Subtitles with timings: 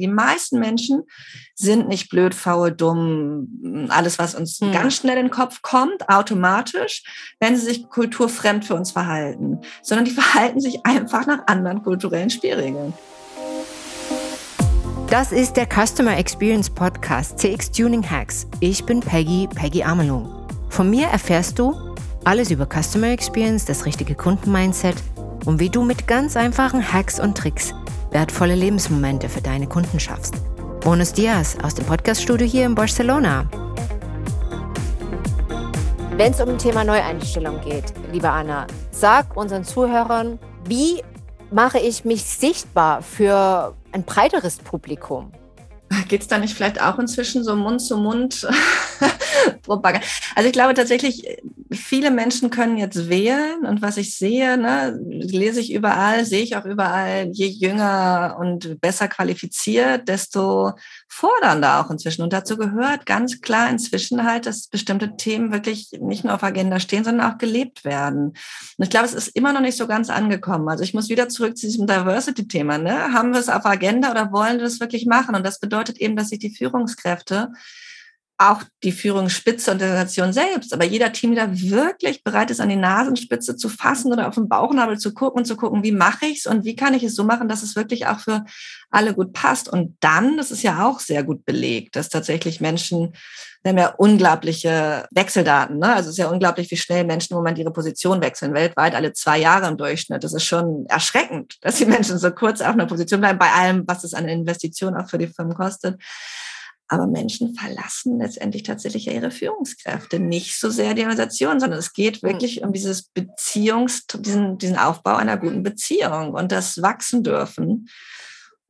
[0.00, 1.02] Die meisten Menschen
[1.54, 4.72] sind nicht blöd, faul, dumm, alles, was uns hm.
[4.72, 7.04] ganz schnell in den Kopf kommt, automatisch,
[7.38, 12.30] wenn sie sich kulturfremd für uns verhalten, sondern die verhalten sich einfach nach anderen kulturellen
[12.30, 12.94] Spielregeln.
[15.10, 18.46] Das ist der Customer Experience Podcast CX Tuning Hacks.
[18.60, 20.32] Ich bin Peggy, Peggy Amelung.
[20.70, 21.74] Von mir erfährst du
[22.24, 24.96] alles über Customer Experience, das richtige Kundenmindset
[25.44, 27.74] und wie du mit ganz einfachen Hacks und Tricks
[28.10, 30.34] wertvolle Lebensmomente für deine Kunden schaffst.
[30.80, 33.48] Bonus Dias aus dem Podcaststudio hier in Barcelona.
[36.16, 41.02] Wenn es um das Thema Neueinstellung geht, liebe Anna, sag unseren Zuhörern, wie
[41.50, 45.32] mache ich mich sichtbar für ein breiteres Publikum?
[46.08, 48.46] Geht es da nicht vielleicht auch inzwischen so Mund zu Mund
[49.62, 50.06] Propaganda?
[50.36, 51.26] Also ich glaube tatsächlich,
[51.72, 56.56] viele Menschen können jetzt wählen und was ich sehe, ne, lese ich überall, sehe ich
[56.56, 60.72] auch überall, je jünger und besser qualifiziert, desto
[61.12, 62.22] fordernder auch inzwischen.
[62.22, 66.78] Und dazu gehört ganz klar inzwischen halt, dass bestimmte Themen wirklich nicht nur auf Agenda
[66.78, 68.28] stehen, sondern auch gelebt werden.
[68.28, 70.68] Und ich glaube, es ist immer noch nicht so ganz angekommen.
[70.68, 72.78] Also ich muss wieder zurück zu diesem Diversity-Thema.
[72.78, 73.12] Ne?
[73.12, 75.34] Haben wir es auf Agenda oder wollen wir es wirklich machen?
[75.34, 77.52] Und das bedeutet eben, dass sich die Führungskräfte
[78.40, 82.76] auch die Führungsspitze und der Organisation selbst, aber jeder Teamleader wirklich bereit ist, an die
[82.76, 86.38] Nasenspitze zu fassen oder auf den Bauchnabel zu gucken und zu gucken, wie mache ich
[86.38, 88.46] es und wie kann ich es so machen, dass es wirklich auch für
[88.90, 89.68] alle gut passt.
[89.68, 93.12] Und dann, das ist ja auch sehr gut belegt, dass tatsächlich Menschen,
[93.62, 95.94] wir haben ja unglaubliche Wechseldaten, ne?
[95.94, 99.12] also es ist ja unglaublich, wie schnell Menschen im Moment ihre Position wechseln, weltweit alle
[99.12, 100.24] zwei Jahre im Durchschnitt.
[100.24, 103.84] Das ist schon erschreckend, dass die Menschen so kurz auf einer Position bleiben, bei allem,
[103.86, 106.00] was es an Investitionen auch für die Firmen kostet.
[106.92, 111.92] Aber Menschen verlassen letztendlich tatsächlich ja ihre Führungskräfte, nicht so sehr die Organisation, sondern es
[111.92, 112.30] geht hm.
[112.30, 117.88] wirklich um dieses Beziehungs, diesen, diesen Aufbau einer guten Beziehung und das wachsen dürfen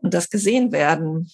[0.03, 1.31] und das gesehen werden.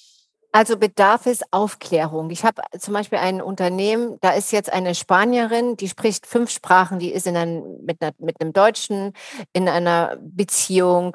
[0.52, 2.30] Also bedarf es Aufklärung.
[2.30, 6.98] Ich habe zum Beispiel ein Unternehmen, da ist jetzt eine Spanierin, die spricht fünf Sprachen,
[6.98, 9.12] die ist in ein, mit, einer, mit einem Deutschen
[9.52, 11.14] in einer Beziehung,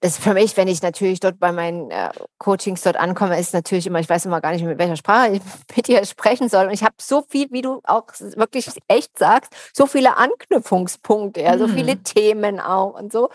[0.00, 3.86] das für mich, wenn ich natürlich dort bei meinen äh, Coachings dort ankomme, ist natürlich
[3.86, 5.42] immer, ich weiß immer gar nicht, mit welcher Sprache ich
[5.76, 6.66] mit dir sprechen soll.
[6.66, 8.06] Und ich habe so viel, wie du auch
[8.36, 12.04] wirklich echt sagst, so viele Anknüpfungspunkte, ja, so viele mhm.
[12.04, 13.30] Themen auch und so.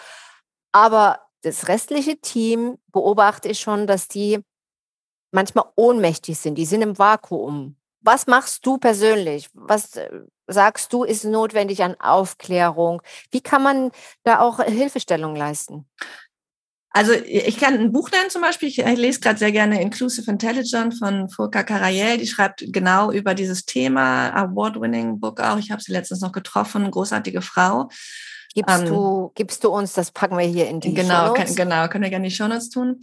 [0.71, 4.39] Aber das restliche Team beobachte ich schon, dass die
[5.31, 6.55] manchmal ohnmächtig sind.
[6.55, 7.75] Die sind im Vakuum.
[8.01, 9.49] Was machst du persönlich?
[9.53, 10.09] Was äh,
[10.47, 13.01] sagst du, ist notwendig an Aufklärung?
[13.31, 13.91] Wie kann man
[14.23, 15.85] da auch Hilfestellung leisten?
[16.95, 18.69] Also ich kann ein Buch nennen zum Beispiel.
[18.69, 22.19] Ich lese gerade sehr gerne Inclusive Intelligence von Furka Karayel.
[22.19, 25.57] Die schreibt genau über dieses Thema, Award-winning Book auch.
[25.57, 27.89] Ich habe sie letztens noch getroffen, großartige Frau.
[28.53, 31.87] Gibst, ähm, du, gibst du uns, das packen wir hier in die Genau, kann, genau,
[31.87, 33.01] können wir gerne die Show Notes tun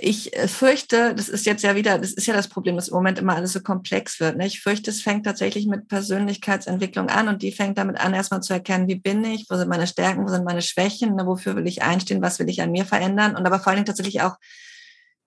[0.00, 2.94] ich äh, fürchte, das ist jetzt ja wieder, das ist ja das Problem, dass im
[2.94, 4.36] Moment immer alles so komplex wird.
[4.36, 4.46] Ne?
[4.46, 8.52] Ich fürchte, es fängt tatsächlich mit Persönlichkeitsentwicklung an und die fängt damit an, erstmal zu
[8.52, 11.26] erkennen, wie bin ich, wo sind meine Stärken, wo sind meine Schwächen, ne?
[11.26, 13.86] wofür will ich einstehen, was will ich an mir verändern und aber vor allen Dingen
[13.86, 14.36] tatsächlich auch,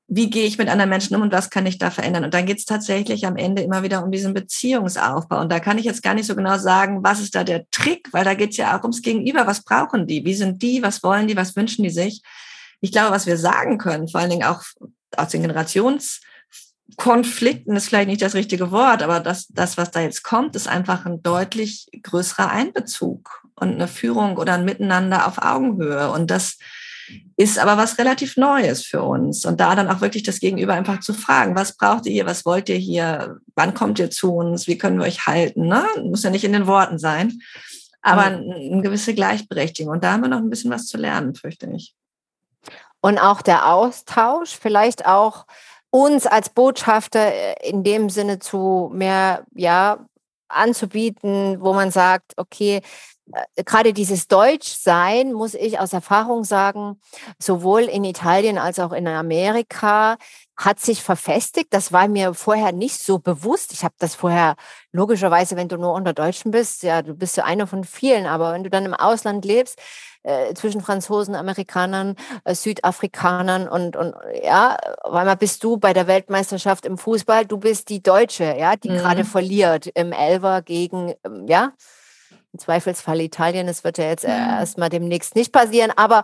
[0.08, 2.26] wie gehe ich mit anderen Menschen um und was kann ich da verändern?
[2.26, 5.40] Und dann geht es tatsächlich am Ende immer wieder um diesen Beziehungsaufbau.
[5.40, 8.10] Und da kann ich jetzt gar nicht so genau sagen, was ist da der Trick,
[8.12, 9.48] weil da geht es ja auch ums Gegenüber.
[9.48, 10.26] Was brauchen die?
[10.26, 10.84] Wie sind die?
[10.84, 11.38] Was wollen die?
[11.38, 12.22] Was wünschen die sich?
[12.84, 14.62] Ich glaube, was wir sagen können, vor allen Dingen auch
[15.16, 20.24] aus den Generationskonflikten ist vielleicht nicht das richtige Wort, aber das, das, was da jetzt
[20.24, 26.12] kommt, ist einfach ein deutlich größerer Einbezug und eine Führung oder ein Miteinander auf Augenhöhe.
[26.12, 26.58] Und das
[27.38, 29.46] ist aber was relativ Neues für uns.
[29.46, 32.46] Und da dann auch wirklich das Gegenüber einfach zu fragen, was braucht ihr hier, was
[32.46, 35.70] wollt ihr hier, wann kommt ihr zu uns, wie können wir euch halten?
[35.70, 35.86] Ne?
[36.04, 37.40] Muss ja nicht in den Worten sein,
[38.02, 39.94] aber eine gewisse Gleichberechtigung.
[39.94, 41.96] Und da haben wir noch ein bisschen was zu lernen, fürchte ich
[43.04, 45.46] und auch der Austausch, vielleicht auch
[45.90, 50.06] uns als Botschafter äh, in dem Sinne zu mehr, ja,
[50.48, 52.82] anzubieten, wo man sagt, okay,
[53.56, 57.00] gerade dieses Deutschsein, muss ich aus Erfahrung sagen,
[57.40, 60.18] sowohl in Italien als auch in Amerika
[60.56, 61.74] hat sich verfestigt.
[61.74, 63.74] Das war mir vorher nicht so bewusst.
[63.74, 64.56] Ich habe das vorher
[64.92, 68.54] logischerweise, wenn du nur unter Deutschen bist, ja, du bist ja einer von vielen, aber
[68.54, 69.80] wenn du dann im Ausland lebst,
[70.24, 72.16] äh, zwischen Franzosen, Amerikanern,
[72.46, 77.58] äh, Südafrikanern und, und ja, weil mal bist du bei der Weltmeisterschaft im Fußball, du
[77.58, 78.98] bist die Deutsche, ja, die mhm.
[78.98, 81.74] gerade verliert im Elver gegen, ähm, ja,
[82.54, 83.68] im Zweifelsfall Italien.
[83.68, 84.30] Das wird ja jetzt mhm.
[84.30, 86.24] erstmal demnächst nicht passieren, aber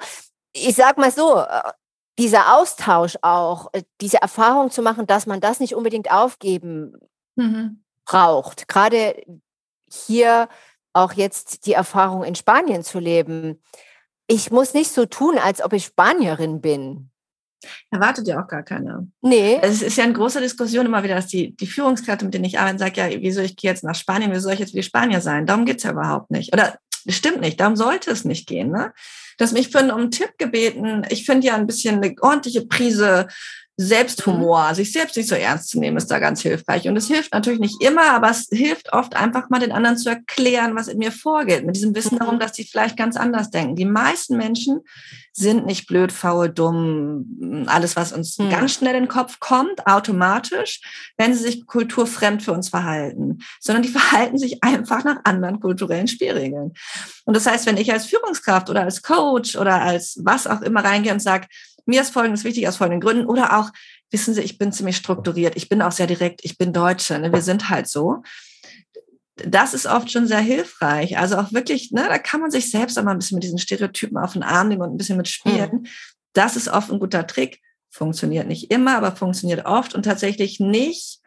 [0.53, 1.71] ich sag mal so, äh,
[2.17, 6.93] dieser Austausch auch, äh, diese Erfahrung zu machen, dass man das nicht unbedingt aufgeben
[7.35, 7.83] mhm.
[8.05, 8.67] braucht.
[8.67, 9.21] Gerade
[9.91, 10.47] hier
[10.93, 13.61] auch jetzt die Erfahrung in Spanien zu leben
[14.29, 17.09] ich muss nicht so tun, als ob ich Spanierin bin.
[17.91, 19.05] Erwartet ja auch gar keiner.
[19.21, 19.59] Nee.
[19.61, 22.59] Es ist ja eine große Diskussion immer wieder, dass die, die Führungskräfte, mit denen ich
[22.59, 24.83] arbeite, sagen, ja, wieso ich gehe jetzt nach Spanien, wieso soll ich jetzt wie die
[24.83, 25.45] Spanier sein?
[25.45, 26.53] Darum geht's ja überhaupt nicht.
[26.53, 28.71] Oder stimmt nicht, darum sollte es nicht gehen.
[28.71, 28.93] Ne?
[29.37, 31.03] Du hast mich für einen, um einen Tipp gebeten.
[31.09, 33.27] Ich finde ja ein bisschen eine ordentliche Prise
[33.81, 34.75] Selbsthumor, mhm.
[34.75, 36.89] sich selbst nicht so ernst zu nehmen, ist da ganz hilfreich.
[36.89, 40.09] Und es hilft natürlich nicht immer, aber es hilft oft einfach mal den anderen zu
[40.09, 42.39] erklären, was in mir vorgeht, mit diesem Wissen darum, mhm.
[42.39, 43.77] dass sie vielleicht ganz anders denken.
[43.77, 44.81] Die meisten Menschen
[45.31, 48.49] sind nicht blöd, faul, dumm, alles, was uns mhm.
[48.49, 50.81] ganz schnell in den Kopf kommt, automatisch,
[51.15, 56.09] wenn sie sich kulturfremd für uns verhalten, sondern die verhalten sich einfach nach anderen kulturellen
[56.09, 56.73] Spielregeln.
[57.23, 60.83] Und das heißt, wenn ich als Führungskraft oder als Coach oder als was auch immer
[60.83, 61.47] reingehe und sage,
[61.89, 63.25] mir ist Folgendes wichtig aus folgenden Gründen.
[63.25, 63.71] Oder auch,
[64.11, 67.33] wissen Sie, ich bin ziemlich strukturiert, ich bin auch sehr direkt, ich bin Deutsche, ne?
[67.33, 68.23] wir sind halt so.
[69.35, 71.17] Das ist oft schon sehr hilfreich.
[71.17, 73.57] Also auch wirklich, ne, da kann man sich selbst auch mal ein bisschen mit diesen
[73.57, 75.69] Stereotypen auf den Arm nehmen und ein bisschen mitspielen.
[75.71, 75.85] Mhm.
[76.33, 77.61] Das ist oft ein guter Trick.
[77.89, 81.19] Funktioniert nicht immer, aber funktioniert oft und tatsächlich nicht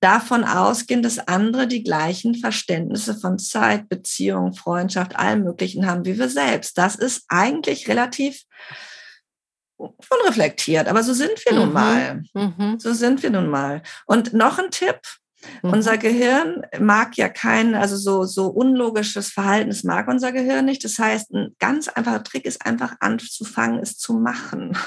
[0.00, 6.18] davon ausgehen, dass andere die gleichen Verständnisse von Zeit, Beziehung, Freundschaft, allem Möglichen haben wie
[6.18, 6.78] wir selbst.
[6.78, 8.44] Das ist eigentlich relativ
[9.78, 11.58] unreflektiert, aber so sind wir mhm.
[11.58, 12.22] nun mal.
[12.34, 12.78] Mhm.
[12.78, 13.82] So sind wir nun mal.
[14.06, 15.00] Und noch ein Tipp,
[15.62, 15.70] Mhm.
[15.70, 20.84] Unser Gehirn mag ja kein, also so, so unlogisches Verhalten, das mag unser Gehirn nicht.
[20.84, 24.76] Das heißt, ein ganz einfacher Trick ist einfach anzufangen, es zu machen.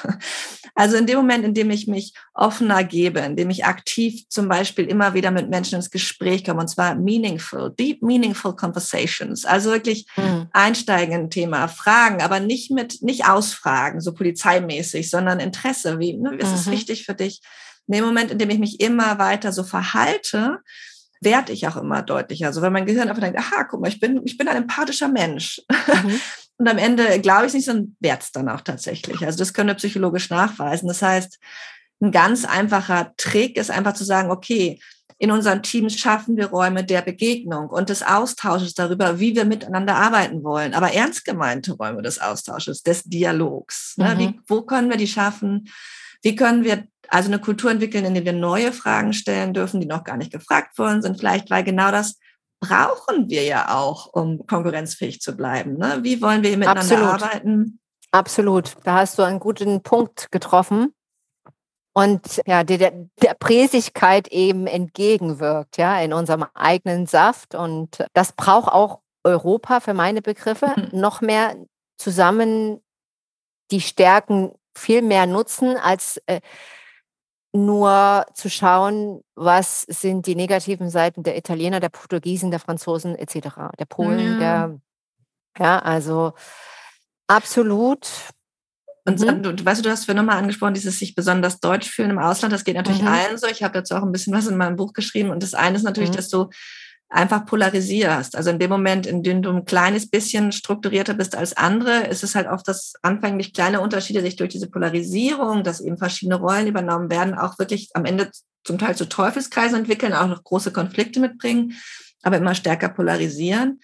[0.74, 4.48] Also in dem Moment, in dem ich mich offener gebe, in dem ich aktiv zum
[4.48, 9.70] Beispiel immer wieder mit Menschen ins Gespräch komme, und zwar meaningful, deep meaningful conversations, also
[9.70, 10.48] wirklich mhm.
[10.54, 16.16] einsteigen in ein Thema, fragen, aber nicht mit, nicht ausfragen, so polizeimäßig, sondern Interesse, wie,
[16.16, 16.56] ne, ist mhm.
[16.56, 17.42] es wichtig für dich?
[17.92, 20.60] In dem Moment, in dem ich mich immer weiter so verhalte,
[21.20, 22.48] werde ich auch immer deutlicher.
[22.48, 25.10] Also wenn mein Gehirn einfach denkt, aha, guck mal, ich bin, ich bin ein empathischer
[25.10, 25.62] Mensch.
[25.70, 26.20] Mhm.
[26.58, 29.26] Und am Ende glaube ich nicht, sondern werde es dann auch tatsächlich.
[29.26, 30.88] Also das können wir psychologisch nachweisen.
[30.88, 31.40] Das heißt,
[32.02, 34.80] ein ganz einfacher Trick ist einfach zu sagen, okay,
[35.22, 39.96] in unseren Teams schaffen wir Räume der Begegnung und des Austausches darüber, wie wir miteinander
[39.96, 40.74] arbeiten wollen.
[40.74, 43.94] Aber ernst gemeinte Räume des Austausches, des Dialogs.
[43.98, 44.16] Ne?
[44.16, 44.20] Mhm.
[44.20, 45.70] Wie, wo können wir die schaffen?
[46.24, 49.86] Wie können wir also eine Kultur entwickeln, in der wir neue Fragen stellen dürfen, die
[49.86, 52.18] noch gar nicht gefragt worden sind, vielleicht, weil genau das
[52.60, 55.78] brauchen wir ja auch, um konkurrenzfähig zu bleiben.
[55.78, 56.00] Ne?
[56.02, 57.22] Wie wollen wir miteinander Absolut.
[57.22, 57.80] arbeiten?
[58.10, 58.76] Absolut.
[58.86, 60.96] Da hast du einen guten Punkt getroffen
[61.94, 62.92] und ja, der,
[63.22, 67.54] der Präsigkeit eben entgegenwirkt, ja, in unserem eigenen Saft.
[67.54, 71.00] Und das braucht auch Europa für meine Begriffe mhm.
[71.00, 71.56] noch mehr
[71.98, 72.82] zusammen
[73.72, 76.42] die Stärken viel mehr nutzen als äh,
[77.54, 83.50] nur zu schauen, was sind die negativen Seiten der Italiener, der Portugiesen, der Franzosen etc.,
[83.78, 84.68] der Polen, ja.
[84.68, 84.80] der
[85.60, 86.34] ja, also
[87.28, 88.08] absolut.
[89.06, 89.42] Und mhm.
[89.42, 92.54] du, weißt du, du hast für nochmal angesprochen, dieses sich besonders deutsch fühlen im Ausland.
[92.54, 93.08] Das geht natürlich mhm.
[93.08, 93.48] allen so.
[93.48, 95.32] Ich habe dazu auch ein bisschen was in meinem Buch geschrieben.
[95.32, 96.16] Und das eine ist natürlich, mhm.
[96.16, 96.50] dass du
[97.12, 98.36] einfach polarisierst.
[98.36, 102.24] Also in dem Moment, in dem du ein kleines bisschen strukturierter bist als andere, ist
[102.24, 106.68] es halt oft, dass anfänglich kleine Unterschiede sich durch diese Polarisierung, dass eben verschiedene Rollen
[106.68, 108.32] übernommen werden, auch wirklich am Ende
[108.64, 111.74] zum Teil zu Teufelskreisen entwickeln, auch noch große Konflikte mitbringen,
[112.22, 113.82] aber immer stärker polarisieren.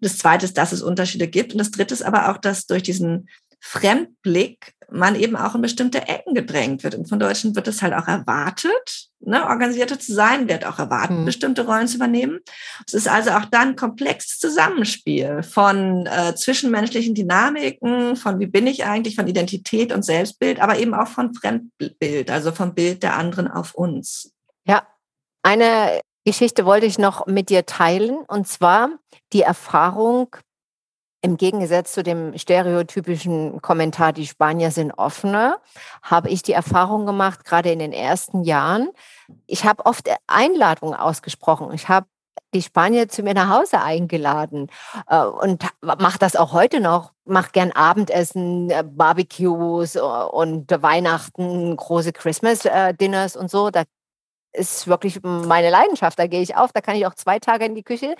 [0.00, 1.52] Das zweite ist, dass es Unterschiede gibt.
[1.52, 3.28] Und das dritte ist aber auch, dass durch diesen
[3.62, 6.94] Fremdblick man eben auch in bestimmte Ecken gedrängt wird.
[6.94, 11.18] Und von Deutschen wird es halt auch erwartet, ne, organisierter zu sein, wird auch erwartet,
[11.18, 11.24] mhm.
[11.24, 12.40] bestimmte Rollen zu übernehmen.
[12.86, 18.66] Es ist also auch dann ein komplexes Zusammenspiel von äh, zwischenmenschlichen Dynamiken, von wie bin
[18.66, 23.16] ich eigentlich, von Identität und Selbstbild, aber eben auch von Fremdbild, also vom Bild der
[23.16, 24.32] anderen auf uns.
[24.66, 24.86] Ja,
[25.42, 28.90] eine Geschichte wollte ich noch mit dir teilen, und zwar
[29.32, 30.36] die Erfahrung
[31.22, 35.60] im Gegensatz zu dem stereotypischen Kommentar, die Spanier sind offener,
[36.02, 38.90] habe ich die Erfahrung gemacht, gerade in den ersten Jahren.
[39.46, 41.72] Ich habe oft Einladungen ausgesprochen.
[41.72, 42.06] Ich habe
[42.54, 44.68] die Spanier zu mir nach Hause eingeladen
[45.08, 47.12] äh, und mache das auch heute noch.
[47.24, 53.70] Mache gern Abendessen, äh, Barbecues äh, und Weihnachten, große Christmas-Dinners und so.
[53.70, 53.84] Da
[54.52, 56.18] ist wirklich meine Leidenschaft.
[56.18, 58.14] Da gehe ich auf, da kann ich auch zwei Tage in die Küche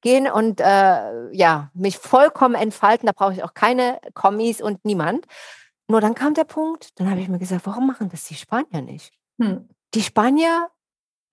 [0.00, 3.06] gehen und äh, ja, mich vollkommen entfalten.
[3.06, 5.26] Da brauche ich auch keine Kommis und niemand.
[5.88, 8.82] Nur dann kam der Punkt, dann habe ich mir gesagt, warum machen das die Spanier
[8.82, 9.12] nicht?
[9.40, 9.68] Hm.
[9.94, 10.68] Die Spanier,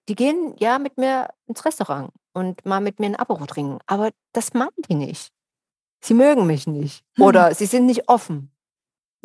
[0.08, 4.12] die gehen ja mit mir ins Restaurant und mal mit mir ein Abo trinken, aber
[4.32, 5.32] das machen die nicht.
[6.02, 7.26] Sie mögen mich nicht hm.
[7.26, 8.53] oder sie sind nicht offen.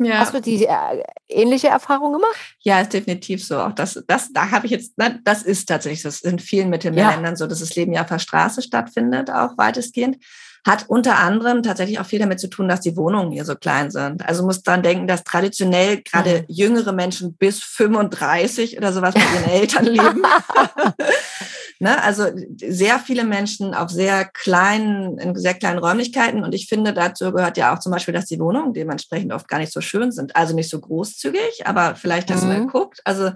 [0.01, 0.19] Ja.
[0.19, 2.35] Hast du die äh, ähnliche Erfahrung gemacht?
[2.59, 3.59] Ja, ist definitiv so.
[3.59, 6.07] Auch das, das, da habe ich jetzt, ne, das ist tatsächlich so.
[6.07, 7.35] Das ist in vielen Mittelmeerländern ja.
[7.35, 10.17] so, dass das Leben ja auf der Straße stattfindet, auch weitestgehend.
[10.65, 13.91] hat unter anderem tatsächlich auch viel damit zu tun, dass die Wohnungen hier so klein
[13.91, 14.25] sind.
[14.25, 16.45] Also muss dran denken, dass traditionell gerade mhm.
[16.47, 20.23] jüngere Menschen bis 35 oder sowas mit ihren Eltern leben.
[21.79, 22.01] ne?
[22.03, 22.25] Also
[22.57, 26.43] sehr viele Menschen auf sehr kleinen, in sehr kleinen Räumlichkeiten.
[26.43, 29.59] Und ich finde, dazu gehört ja auch zum Beispiel, dass die Wohnungen dementsprechend oft gar
[29.59, 30.35] nicht so schön sind.
[30.35, 32.47] Also nicht so großzügig, aber vielleicht, dass mhm.
[32.49, 33.01] man guckt.
[33.05, 33.27] Also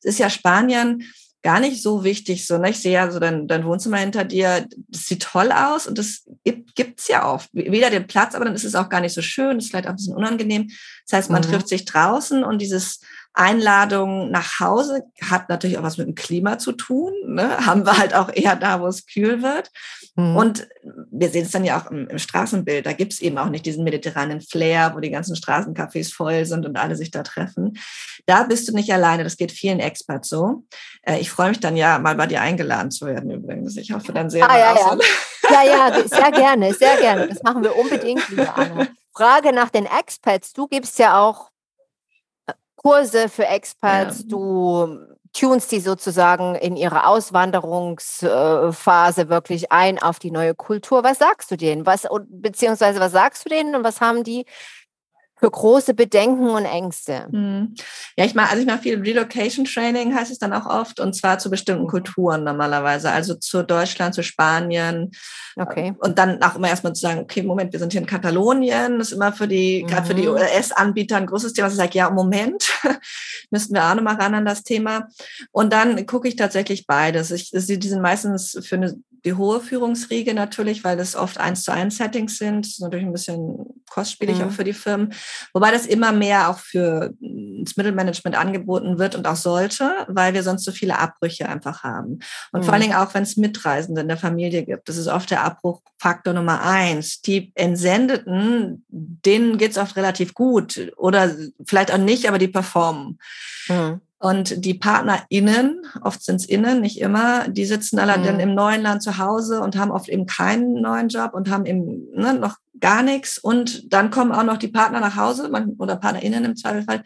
[0.00, 1.04] es ist ja Spanien
[1.42, 2.46] gar nicht so wichtig.
[2.46, 2.70] So, ne?
[2.70, 6.22] Ich sehe ja so dein, dein Wohnzimmer hinter dir, das sieht toll aus und das
[6.44, 7.42] gibt es ja auch.
[7.52, 9.86] Weder den Platz, aber dann ist es auch gar nicht so schön, das ist vielleicht
[9.86, 10.70] auch ein bisschen unangenehm.
[11.08, 11.46] Das heißt, man mhm.
[11.46, 13.00] trifft sich draußen und dieses
[13.34, 17.12] Einladung nach Hause hat natürlich auch was mit dem Klima zu tun.
[17.26, 17.56] Ne?
[17.66, 19.70] Haben wir halt auch eher da, wo es kühl wird.
[20.16, 20.36] Mhm.
[20.36, 20.68] Und
[21.10, 22.84] wir sehen es dann ja auch im, im Straßenbild.
[22.84, 26.66] Da gibt es eben auch nicht diesen mediterranen Flair, wo die ganzen Straßencafés voll sind
[26.66, 27.78] und alle sich da treffen.
[28.26, 29.24] Da bist du nicht alleine.
[29.24, 30.64] Das geht vielen Experts so.
[31.02, 33.76] Äh, ich freue mich dann ja, mal bei dir eingeladen zu werden übrigens.
[33.76, 34.48] Ich hoffe dann sehr.
[34.50, 34.98] Ah, ja, ja.
[35.50, 37.28] ja, ja, sehr gerne, sehr gerne.
[37.28, 38.88] Das machen wir unbedingt, liebe Anna.
[39.14, 40.52] Frage nach den Experts.
[40.52, 41.51] Du gibst ja auch
[42.82, 44.26] Kurse für Experts, ja.
[44.28, 44.98] du
[45.32, 51.02] tunst die sozusagen in ihre Auswanderungsphase wirklich ein auf die neue Kultur.
[51.04, 51.86] Was sagst du denen?
[51.86, 54.44] Was, beziehungsweise was sagst du denen und was haben die
[55.42, 57.26] für große Bedenken und Ängste.
[57.28, 57.74] Hm.
[58.16, 61.14] Ja, ich mache, also ich mache viel Relocation Training, heißt es dann auch oft, und
[61.16, 65.10] zwar zu bestimmten Kulturen normalerweise, also zu Deutschland, zu Spanien.
[65.56, 65.94] Okay.
[65.98, 69.08] Und dann auch immer erstmal zu sagen, okay, Moment, wir sind hier in Katalonien, das
[69.08, 69.88] ist immer für die, mhm.
[69.88, 71.66] gerade für die US-Anbieter ein großes Thema.
[71.66, 72.70] Ich sage, ja, Moment,
[73.50, 75.08] müssten wir auch nochmal ran an das Thema.
[75.50, 77.32] Und dann gucke ich tatsächlich beides.
[77.32, 78.94] Ich, die sind meistens für eine
[79.24, 82.66] die hohe Führungsriege natürlich, weil das oft eins zu eins Settings sind.
[82.66, 84.44] Das ist natürlich ein bisschen kostspielig mhm.
[84.44, 85.12] auch für die Firmen.
[85.52, 90.42] Wobei das immer mehr auch für das Mittelmanagement angeboten wird und auch sollte, weil wir
[90.42, 92.18] sonst so viele Abbrüche einfach haben.
[92.52, 92.64] Und mhm.
[92.64, 94.88] vor allen Dingen auch, wenn es Mitreisende in der Familie gibt.
[94.88, 97.20] Das ist oft der Abbruchfaktor Nummer eins.
[97.22, 101.30] Die Entsendeten, denen geht es oft relativ gut oder
[101.64, 103.18] vielleicht auch nicht, aber die performen.
[103.68, 104.00] Mhm.
[104.22, 108.22] Und die PartnerInnen, oft sind es innen, nicht immer, die sitzen alle mhm.
[108.22, 111.66] dann im neuen Land zu Hause und haben oft eben keinen neuen Job und haben
[111.66, 113.36] eben ne, noch gar nichts.
[113.38, 117.02] Und dann kommen auch noch die Partner nach Hause man, oder PartnerInnen im Zweifelsfall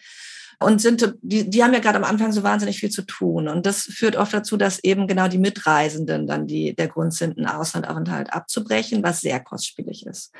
[0.58, 3.46] und sind, die, die haben ja gerade am Anfang so wahnsinnig viel zu tun.
[3.48, 7.36] Und das führt oft dazu, dass eben genau die Mitreisenden dann die, der Grund sind,
[7.36, 10.32] einen Auslandaufenthalt abzubrechen, was sehr kostspielig ist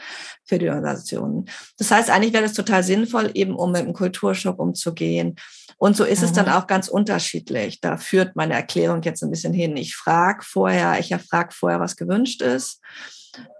[0.44, 1.46] für die Organisationen.
[1.76, 5.36] Das heißt, eigentlich wäre das total sinnvoll, eben um mit dem Kulturschock umzugehen.
[5.76, 6.24] Und so ist mhm.
[6.24, 6.52] es dann mhm.
[6.52, 7.80] auch ganz unterschiedlich.
[7.80, 9.76] Da führt meine Erklärung jetzt ein bisschen hin.
[9.76, 12.80] Ich frage vorher, ich erfrage vorher, was gewünscht ist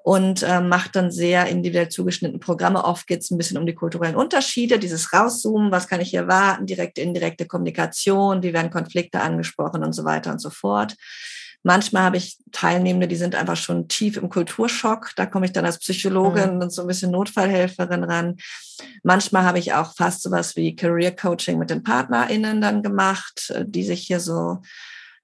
[0.02, 2.85] und äh, macht dann sehr individuell zugeschnittene Programme.
[2.85, 6.28] Oft geht es ein bisschen um die kulturellen Unterschiede, dieses Rauszoomen, was kann ich hier
[6.28, 10.95] warten, direkte, indirekte Kommunikation, wie werden Konflikte angesprochen und so weiter und so fort.
[11.66, 15.11] Manchmal habe ich Teilnehmende, die sind einfach schon tief im Kulturschock.
[15.16, 16.62] Da komme ich dann als Psychologin mhm.
[16.62, 18.37] und so ein bisschen Notfallhelferin ran.
[19.02, 23.64] Manchmal habe ich auch fast sowas wie Career Coaching mit den PartnerInnen dann gemacht, äh,
[23.66, 24.61] die sich hier so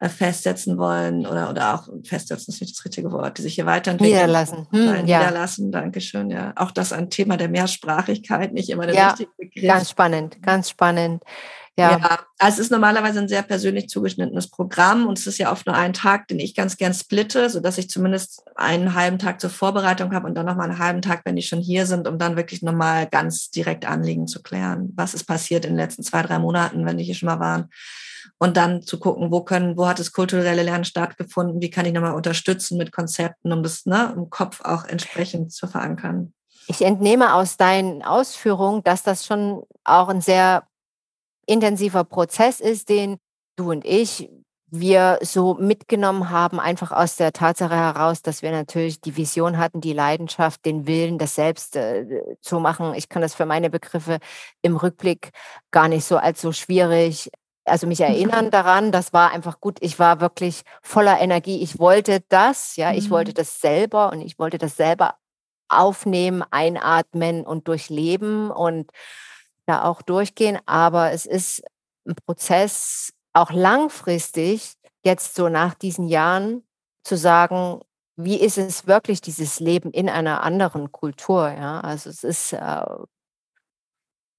[0.09, 4.14] festsetzen wollen oder, oder auch festsetzen ist nicht das richtige Wort, die sich hier weiterentwickeln.
[4.14, 4.66] Niederlassen.
[4.71, 5.18] Hm, ja.
[5.18, 6.52] Niederlassen, Dankeschön, ja.
[6.56, 9.66] Auch das ein Thema der Mehrsprachigkeit, nicht immer der ja, richtige Begriff.
[9.66, 11.23] Ganz spannend, ganz spannend.
[11.79, 11.99] Ja.
[11.99, 15.67] ja, also es ist normalerweise ein sehr persönlich zugeschnittenes Programm und es ist ja oft
[15.67, 19.49] nur ein Tag, den ich ganz gern splitte, sodass ich zumindest einen halben Tag zur
[19.49, 22.37] Vorbereitung habe und dann nochmal einen halben Tag, wenn die schon hier sind, um dann
[22.37, 24.93] wirklich nochmal ganz direkt Anliegen zu klären.
[24.97, 27.71] Was ist passiert in den letzten zwei, drei Monaten, wenn die hier schon mal waren?
[28.38, 31.93] und dann zu gucken, wo können, wo hat das kulturelle Lernen stattgefunden, wie kann ich
[31.93, 36.33] nochmal unterstützen mit Konzepten, um das ne, im Kopf auch entsprechend zu verankern.
[36.67, 40.64] Ich entnehme aus deinen Ausführungen, dass das schon auch ein sehr
[41.47, 43.19] intensiver Prozess ist, den
[43.57, 44.29] du und ich
[44.75, 49.83] wir so mitgenommen haben, einfach aus der Tatsache heraus, dass wir natürlich die Vision hatten,
[49.83, 52.07] die Leidenschaft, den Willen, das selbst äh,
[52.41, 52.95] zu machen.
[52.95, 54.19] Ich kann das für meine Begriffe
[54.63, 55.33] im Rückblick
[55.71, 57.31] gar nicht so als so schwierig
[57.65, 59.79] also mich erinnern daran, das war einfach gut.
[59.81, 61.63] Ich war wirklich voller Energie.
[61.63, 63.35] Ich wollte das, ja, ich wollte mhm.
[63.37, 65.15] das selber und ich wollte das selber
[65.69, 68.91] aufnehmen, einatmen und durchleben und
[69.66, 70.59] da auch durchgehen.
[70.66, 71.62] Aber es ist
[72.07, 76.64] ein Prozess, auch langfristig, jetzt so nach diesen Jahren
[77.04, 77.81] zu sagen,
[78.16, 81.50] wie ist es wirklich, dieses Leben in einer anderen Kultur?
[81.50, 82.85] Ja, also es ist äh,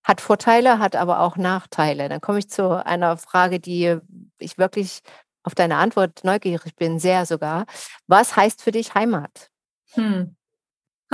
[0.03, 2.09] hat Vorteile, hat aber auch Nachteile.
[2.09, 3.99] Dann komme ich zu einer Frage, die
[4.37, 4.99] ich wirklich
[5.43, 7.65] auf deine Antwort neugierig bin, sehr sogar.
[8.07, 9.49] Was heißt für dich Heimat?
[9.91, 10.35] Hm.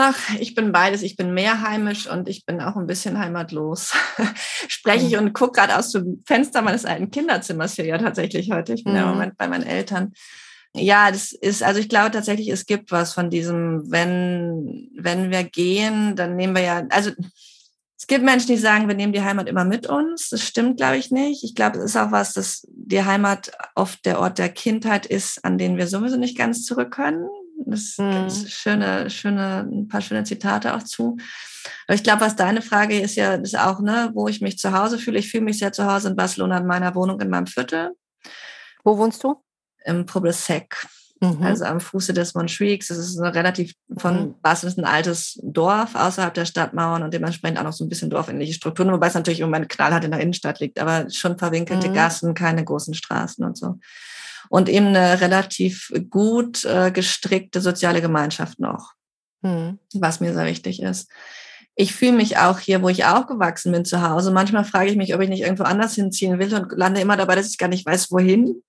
[0.01, 1.01] Ach, ich bin beides.
[1.01, 3.91] Ich bin mehr heimisch und ich bin auch ein bisschen heimatlos.
[4.69, 8.73] Spreche ich und gucke gerade aus dem Fenster meines alten Kinderzimmers hier ja tatsächlich heute.
[8.73, 8.97] Ich bin mhm.
[8.97, 9.15] ja im hm.
[9.15, 10.13] Moment bei meinen Eltern.
[10.73, 15.43] Ja, das ist, also ich glaube tatsächlich, es gibt was von diesem, wenn, wenn wir
[15.43, 17.11] gehen, dann nehmen wir ja, also
[17.97, 20.29] es gibt Menschen, die sagen, wir nehmen die Heimat immer mit uns.
[20.29, 21.43] Das stimmt, glaube ich, nicht.
[21.43, 25.43] Ich glaube, es ist auch was, dass die Heimat oft der Ort der Kindheit ist,
[25.43, 27.27] an den wir sowieso nicht ganz zurück können.
[27.65, 28.27] Das mhm.
[28.27, 31.17] gibt schöne, schöne, ein paar schöne Zitate auch zu.
[31.87, 34.71] Aber ich glaube, was deine Frage ist ja, ist auch, ne, wo ich mich zu
[34.71, 35.19] Hause fühle.
[35.19, 37.91] Ich fühle mich sehr zu Hause in Barcelona in meiner Wohnung in meinem Viertel.
[38.83, 39.43] Wo wohnst du?
[39.85, 40.87] Im Poblesec.
[41.21, 41.43] Mhm.
[41.43, 42.87] Also am Fuße des Montjuics.
[42.87, 44.35] Das ist eine relativ von mhm.
[44.41, 48.53] Barcelona ein altes Dorf außerhalb der Stadtmauern und dementsprechend auch noch so ein bisschen dorfähnliche
[48.53, 51.93] Strukturen, wobei es natürlich im Moment knallhart in der Innenstadt liegt, aber schon verwinkelte mhm.
[51.93, 53.79] Gassen, keine großen Straßen und so
[54.49, 58.93] und eben eine relativ gut äh, gestrickte soziale Gemeinschaft noch,
[59.41, 59.79] mhm.
[59.93, 61.09] was mir sehr wichtig ist.
[61.75, 64.31] Ich fühle mich auch hier, wo ich aufgewachsen bin, zu Hause.
[64.31, 67.35] Manchmal frage ich mich, ob ich nicht irgendwo anders hinziehen will und lande immer dabei,
[67.35, 68.61] dass ich gar nicht weiß, wohin.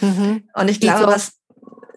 [0.00, 0.48] Mhm.
[0.54, 1.32] Und ich glaube, was,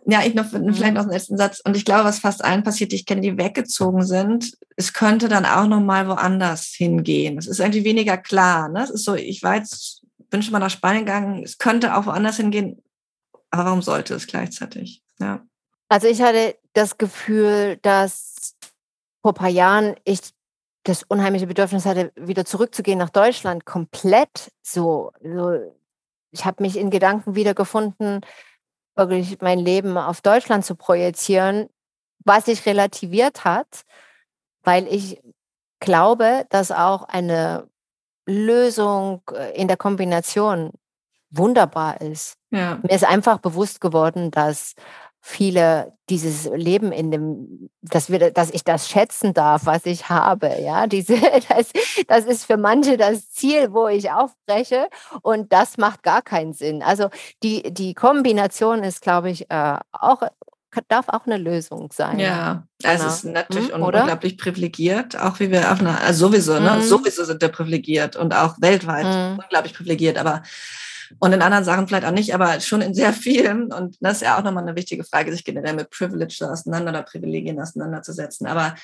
[0.05, 0.74] ja, ich noch mhm.
[0.74, 1.62] vielleicht noch einen letzten Satz.
[1.63, 5.29] Und ich glaube, was fast allen passiert, die ich kenne, die weggezogen sind, es könnte
[5.29, 7.38] dann auch noch mal woanders hingehen.
[7.38, 8.69] Es ist irgendwie weniger klar.
[8.69, 8.83] Ne?
[8.83, 12.05] Es ist so, ich war jetzt, bin schon mal nach Spanien gegangen, es könnte auch
[12.05, 12.81] woanders hingehen.
[13.51, 15.03] Aber warum sollte es gleichzeitig?
[15.20, 15.46] Ja.
[15.89, 18.56] Also ich hatte das Gefühl, dass
[19.22, 20.20] vor ein paar Jahren ich
[20.84, 25.12] das unheimliche Bedürfnis hatte, wieder zurückzugehen nach Deutschland, komplett so.
[25.22, 25.74] so
[26.32, 28.22] ich habe mich in Gedanken wiedergefunden,
[28.96, 31.70] wirklich mein Leben auf Deutschland zu projizieren,
[32.24, 33.84] was sich relativiert hat,
[34.63, 35.22] weil ich
[35.79, 37.68] glaube, dass auch eine
[38.25, 40.72] Lösung äh, in der Kombination
[41.31, 42.36] wunderbar ist.
[42.51, 42.79] Ja.
[42.81, 44.74] Mir ist einfach bewusst geworden, dass
[45.21, 50.50] viele dieses Leben in dem, dass wir, dass ich das schätzen darf, was ich habe.
[50.62, 51.17] Ja, diese,
[51.50, 51.71] das,
[52.07, 54.88] das ist für manche das Ziel, wo ich aufbreche
[55.21, 56.81] und das macht gar keinen Sinn.
[56.81, 57.09] Also
[57.43, 60.24] die, die Kombination ist, glaube ich, äh, auch
[60.88, 62.19] darf auch eine Lösung sein.
[62.19, 66.59] Ja, also es ist natürlich hm, unglaublich privilegiert, auch wie wir auch, eine, also sowieso,
[66.59, 66.81] ne, hm.
[66.83, 69.39] sowieso sind wir privilegiert und auch weltweit hm.
[69.43, 70.43] unglaublich privilegiert, aber
[71.18, 73.74] und in anderen Sachen vielleicht auch nicht, aber schon in sehr vielen.
[73.74, 77.03] Und das ist ja auch nochmal eine wichtige Frage, sich generell mit Privilege auseinander oder
[77.03, 78.46] Privilegien auseinanderzusetzen.
[78.46, 78.75] Aber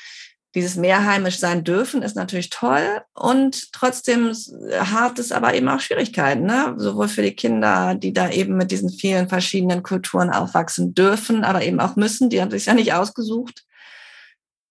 [0.55, 4.31] dieses mehrheimisch sein dürfen ist natürlich toll und trotzdem
[4.79, 6.75] hat es aber eben auch Schwierigkeiten, ne?
[6.77, 11.63] sowohl für die Kinder, die da eben mit diesen vielen verschiedenen Kulturen aufwachsen dürfen, aber
[11.63, 13.65] eben auch müssen, die haben sich ja nicht ausgesucht.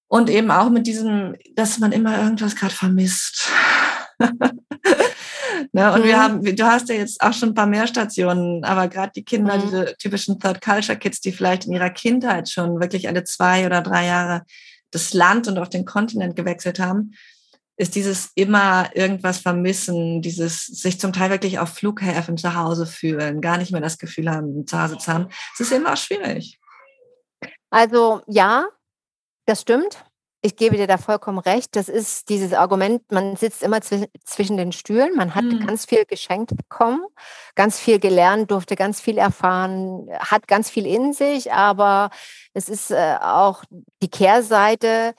[0.09, 3.51] Und eben auch mit diesem, dass man immer irgendwas gerade vermisst.
[5.73, 5.93] Ne?
[5.93, 6.05] Und mhm.
[6.05, 9.25] wir haben, du hast ja jetzt auch schon ein paar mehr Stationen, aber gerade die
[9.25, 9.63] Kinder, mhm.
[9.63, 13.81] diese typischen Third Culture Kids, die vielleicht in ihrer Kindheit schon wirklich alle zwei oder
[13.81, 14.43] drei Jahre
[14.91, 17.13] das Land und auf den Kontinent gewechselt haben,
[17.77, 23.41] ist dieses immer irgendwas vermissen, dieses sich zum Teil wirklich auf Flughäfen zu Hause fühlen,
[23.41, 25.29] gar nicht mehr das Gefühl haben, zu Hause zu haben.
[25.55, 26.61] Es ist immer schwierig.
[27.71, 28.67] Also ja,
[29.47, 30.05] das stimmt
[30.45, 31.75] ich gebe dir da vollkommen recht.
[31.75, 35.67] Das ist dieses Argument, man sitzt immer zwischen den Stühlen, man hat mhm.
[35.67, 37.01] ganz viel geschenkt bekommen,
[37.55, 42.11] ganz viel gelernt, durfte ganz viel erfahren, hat ganz viel in sich, aber
[42.53, 43.65] es ist äh, auch
[44.03, 45.15] die Kehrseite,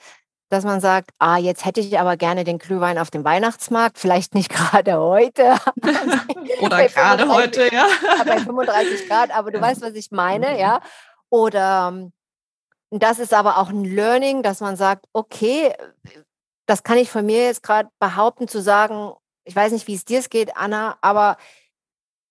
[0.48, 4.32] dass man sagt, ah, jetzt hätte ich aber gerne den Glühwein auf dem Weihnachtsmarkt, vielleicht
[4.32, 5.56] nicht gerade heute.
[6.60, 7.88] Oder gerade heute, ja.
[8.24, 9.64] Bei 35 Grad, aber du ja.
[9.64, 10.58] weißt, was ich meine, mhm.
[10.58, 10.80] ja.
[11.30, 12.12] Oder ähm,
[12.90, 15.74] das ist aber auch ein Learning, dass man sagt, okay,
[16.66, 19.12] das kann ich von mir jetzt gerade behaupten, zu sagen,
[19.44, 21.36] ich weiß nicht, wie es dir geht, Anna, aber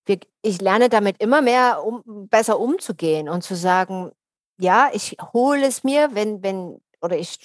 [0.06, 4.12] wir, ich lerne damit immer mehr, um besser umzugehen und zu sagen,
[4.58, 7.40] ja, ich hole es mir, wenn, wenn, oder ich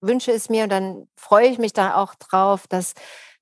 [0.00, 2.94] wünsche es mir und dann freue ich mich da auch drauf, das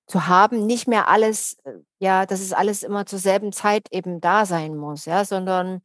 [0.07, 4.21] zu haben, nicht mehr alles, äh, ja, dass es alles immer zur selben Zeit eben
[4.21, 5.83] da sein muss, ja, sondern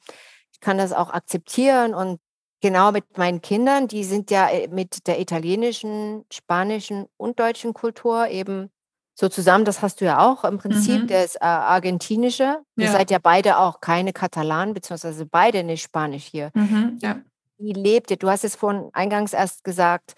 [0.53, 2.19] ich kann das auch akzeptieren und
[2.63, 8.30] Genau, mit meinen Kindern, die sind ja äh, mit der italienischen, spanischen und deutschen Kultur
[8.30, 8.69] eben
[9.15, 9.65] so zusammen.
[9.65, 11.08] Das hast du ja auch im Prinzip, Mhm.
[11.08, 12.62] das äh, argentinische.
[12.78, 16.52] Ihr seid ja beide auch keine Katalanen, beziehungsweise beide nicht Spanisch hier.
[16.54, 16.99] Mhm.
[17.02, 17.19] Ja.
[17.58, 18.17] Wie lebt ihr?
[18.17, 20.13] Du hast es vorhin eingangs erst gesagt,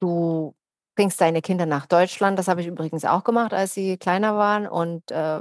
[0.00, 0.56] du
[0.96, 2.36] bringst deine Kinder nach Deutschland.
[2.36, 4.66] Das habe ich übrigens auch gemacht, als sie kleiner waren.
[4.66, 5.40] Und äh,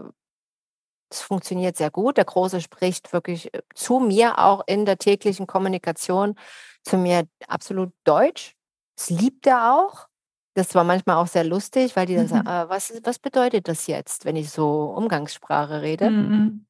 [1.10, 2.17] es funktioniert sehr gut.
[2.17, 6.36] Der Große spricht wirklich äh, zu mir auch in der täglichen Kommunikation
[6.84, 8.56] zu mir absolut Deutsch.
[8.95, 10.08] Das liebt er auch.
[10.56, 13.88] Das war manchmal auch sehr lustig, weil die dann sagen, äh, was, was bedeutet das
[13.88, 16.10] jetzt, wenn ich so Umgangssprache rede?
[16.10, 16.65] Mhm.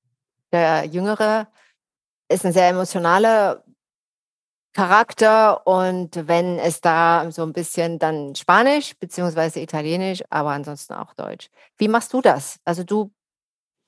[0.52, 1.47] Der Jüngere
[2.28, 3.63] ist ein sehr emotionaler
[4.73, 11.13] Charakter und wenn es da so ein bisschen dann Spanisch beziehungsweise Italienisch, aber ansonsten auch
[11.15, 11.49] Deutsch.
[11.78, 12.60] Wie machst du das?
[12.65, 13.12] Also du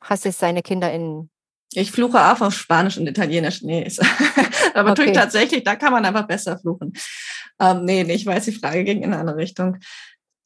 [0.02, 1.30] hast jetzt seine Kinder in
[1.74, 3.62] Ich fluche auch auf Spanisch und Italienisch.
[3.62, 3.90] Nee,
[4.74, 5.14] aber okay.
[5.14, 6.94] tatsächlich, da kann man einfach besser fluchen.
[7.60, 9.78] Ähm, nee, nee, ich weiß, die Frage ging in eine andere Richtung.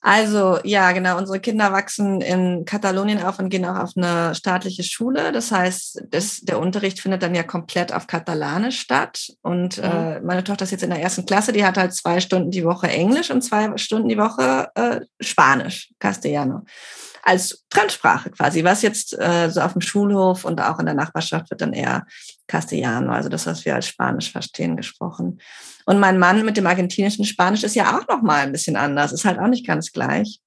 [0.07, 4.83] Also ja, genau, unsere Kinder wachsen in Katalonien auf und gehen auch auf eine staatliche
[4.83, 5.31] Schule.
[5.31, 9.31] Das heißt, das, der Unterricht findet dann ja komplett auf Katalanisch statt.
[9.41, 9.83] Und mhm.
[9.83, 12.65] äh, meine Tochter ist jetzt in der ersten Klasse, die hat halt zwei Stunden die
[12.65, 16.65] Woche Englisch und zwei Stunden die Woche äh, Spanisch, Castellano
[17.25, 21.49] als Fremdsprache quasi, was jetzt äh, so auf dem Schulhof und auch in der Nachbarschaft
[21.49, 22.05] wird dann eher
[22.47, 25.41] Castellano, also das, was wir als Spanisch verstehen, gesprochen.
[25.87, 29.11] Und mein Mann mit dem argentinischen Spanisch ist ja auch noch mal ein bisschen anders,
[29.11, 30.39] ist halt auch nicht ganz gleich.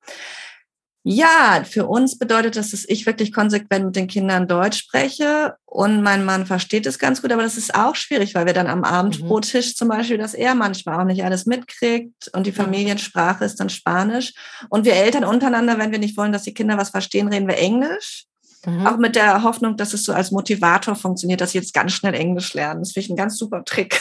[1.11, 6.03] Ja, für uns bedeutet das, dass ich wirklich konsequent mit den Kindern Deutsch spreche und
[6.03, 8.85] mein Mann versteht es ganz gut, aber das ist auch schwierig, weil wir dann am
[8.85, 9.75] Abendbrottisch mhm.
[9.77, 12.59] zum Beispiel, dass er manchmal auch nicht alles mitkriegt und die.
[12.59, 14.35] Familiensprache ist dann Spanisch.
[14.68, 17.57] Und wir Eltern untereinander, wenn wir nicht wollen, dass die Kinder was verstehen, reden wir
[17.57, 18.25] Englisch.
[18.66, 18.87] Mhm.
[18.87, 22.14] Auch mit der Hoffnung, dass es so als Motivator funktioniert, dass sie jetzt ganz schnell
[22.14, 22.81] Englisch lernen.
[22.81, 24.01] Das finde ich ein ganz super Trick.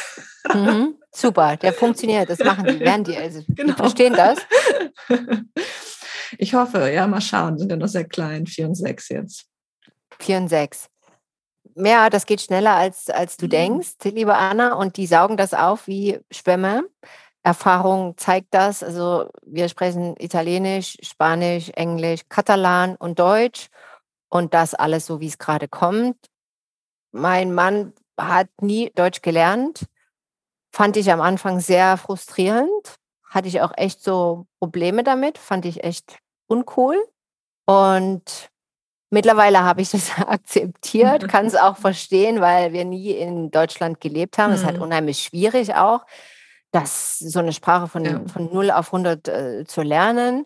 [0.51, 0.95] Mhm.
[1.11, 2.29] Super, der funktioniert.
[2.29, 3.15] Das machen die, werden die.
[3.15, 3.73] Also, genau.
[3.73, 4.39] die verstehen das.
[6.37, 9.45] Ich hoffe, ja, mal schauen, sind ja noch sehr klein, vier und sechs jetzt.
[10.19, 10.89] Vier und sechs.
[11.75, 13.51] Mehr, das geht schneller, als, als du mhm.
[13.51, 16.83] denkst, liebe Anna, und die saugen das auf wie Schwämme.
[17.43, 18.83] Erfahrung zeigt das.
[18.83, 23.69] Also wir sprechen Italienisch, Spanisch, Englisch, Katalan und Deutsch
[24.29, 26.17] und das alles so, wie es gerade kommt.
[27.11, 29.85] Mein Mann hat nie Deutsch gelernt.
[30.73, 32.97] Fand ich am Anfang sehr frustrierend,
[33.37, 36.97] hatte ich auch echt so Probleme damit, fand ich echt uncool.
[37.65, 38.49] Und
[39.09, 44.37] mittlerweile habe ich das akzeptiert, kann es auch verstehen, weil wir nie in Deutschland gelebt
[44.37, 44.51] haben.
[44.51, 44.65] Es mhm.
[44.65, 46.05] ist halt unheimlich schwierig auch,
[46.71, 48.21] das, so eine Sprache von, ja.
[48.27, 50.45] von 0 auf 100 äh, zu lernen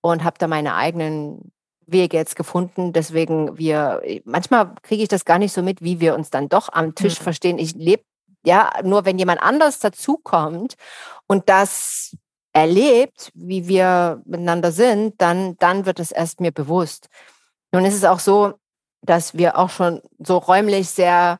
[0.00, 1.52] und habe da meine eigenen
[1.86, 2.92] Wege jetzt gefunden.
[2.92, 6.70] Deswegen wir, manchmal kriege ich das gar nicht so mit, wie wir uns dann doch
[6.72, 7.24] am Tisch mhm.
[7.24, 7.58] verstehen.
[7.58, 8.02] Ich lebe
[8.44, 10.76] ja nur, wenn jemand anders dazukommt
[11.26, 12.16] und das
[12.58, 17.08] erlebt, wie wir miteinander sind, dann, dann wird es erst mir bewusst.
[17.72, 18.54] Nun ist es auch so,
[19.02, 21.38] dass wir auch schon so räumlich sehr,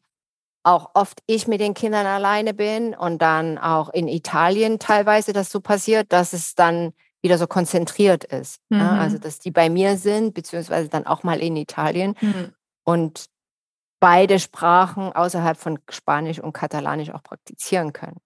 [0.62, 5.50] auch oft ich mit den Kindern alleine bin und dann auch in Italien teilweise das
[5.50, 8.60] so passiert, dass es dann wieder so konzentriert ist.
[8.68, 8.78] Mhm.
[8.78, 12.52] Ja, also, dass die bei mir sind, beziehungsweise dann auch mal in Italien mhm.
[12.84, 13.26] und
[13.98, 18.20] beide Sprachen außerhalb von Spanisch und Katalanisch auch praktizieren können.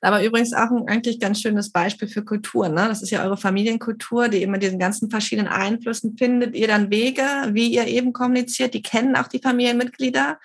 [0.00, 2.68] Aber übrigens auch ein eigentlich ganz schönes Beispiel für Kultur.
[2.68, 2.88] Ne?
[2.88, 6.54] Das ist ja eure Familienkultur, die immer diesen ganzen verschiedenen Einflüssen findet.
[6.54, 8.74] Ihr dann Wege, wie ihr eben kommuniziert.
[8.74, 10.38] Die kennen auch die Familienmitglieder.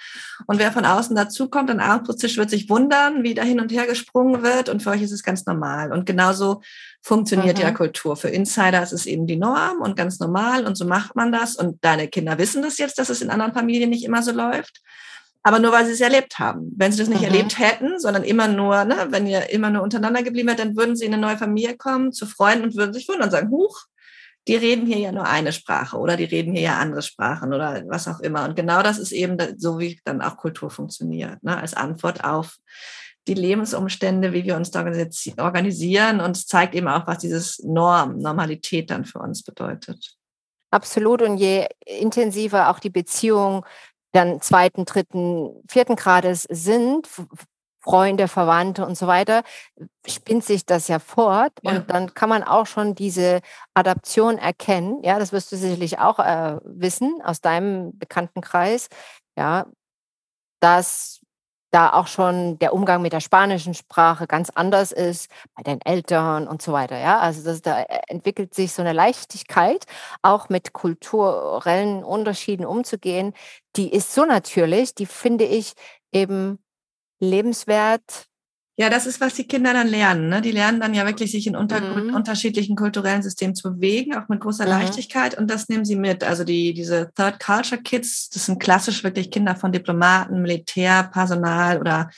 [0.46, 3.86] Und wer von außen dazukommt, ein Abendbrotstisch wird sich wundern, wie da hin und her
[3.86, 4.70] gesprungen wird.
[4.70, 5.92] Und für euch ist es ganz normal.
[5.92, 6.62] Und genauso
[7.02, 7.64] funktioniert mhm.
[7.64, 8.16] ja Kultur.
[8.16, 10.66] Für Insider ist es eben die Norm und ganz normal.
[10.66, 11.56] Und so macht man das.
[11.56, 14.82] Und deine Kinder wissen das jetzt, dass es in anderen Familien nicht immer so läuft
[15.48, 16.74] aber nur weil sie es erlebt haben.
[16.76, 17.28] Wenn sie das nicht mhm.
[17.28, 20.98] erlebt hätten, sondern immer nur, ne, wenn ihr immer nur untereinander geblieben wärt, dann würden
[20.98, 23.86] sie in eine neue Familie kommen, zu Freunden und würden sich wundern und sagen, huch,
[24.46, 27.82] die reden hier ja nur eine Sprache oder die reden hier ja andere Sprachen oder
[27.88, 28.44] was auch immer.
[28.44, 32.58] Und genau das ist eben so, wie dann auch Kultur funktioniert, ne, als Antwort auf
[33.30, 34.86] die Lebensumstände, wie wir uns da
[35.38, 40.18] organisieren und es zeigt eben auch, was dieses Norm, Normalität dann für uns bedeutet.
[40.72, 41.22] Absolut.
[41.22, 43.66] Und je intensiver auch die Beziehung
[44.12, 47.08] dann zweiten, dritten, vierten Grades sind,
[47.80, 49.44] Freunde, Verwandte und so weiter,
[50.06, 51.72] spinnt sich das ja fort ja.
[51.72, 53.40] und dann kann man auch schon diese
[53.74, 55.02] Adaption erkennen.
[55.04, 58.90] Ja, das wirst du sicherlich auch äh, wissen aus deinem Bekanntenkreis.
[59.38, 59.68] Ja,
[60.60, 61.22] dass
[61.72, 66.48] da auch schon der Umgang mit der spanischen Sprache ganz anders ist bei den Eltern
[66.48, 66.98] und so weiter.
[66.98, 69.86] Ja, also das, da äh, entwickelt sich so eine Leichtigkeit,
[70.22, 73.34] auch mit kulturellen Unterschieden umzugehen.
[73.78, 75.74] Die ist so natürlich, die finde ich
[76.12, 76.60] eben
[77.20, 78.28] lebenswert
[78.80, 80.30] ja, das ist, was die Kinder dann lernen.
[80.30, 80.40] Ne?
[80.40, 82.14] Die lernen dann ja wirklich, sich in unter mhm.
[82.14, 84.70] unterschiedlichen kulturellen Systemen zu bewegen, auch mit großer mhm.
[84.70, 85.36] Leichtigkeit.
[85.36, 86.24] Und das nehmen sie mit.
[86.24, 92.12] Also die, diese Third Culture Kids, das sind klassisch wirklich Kinder von Diplomaten, Militärpersonal oder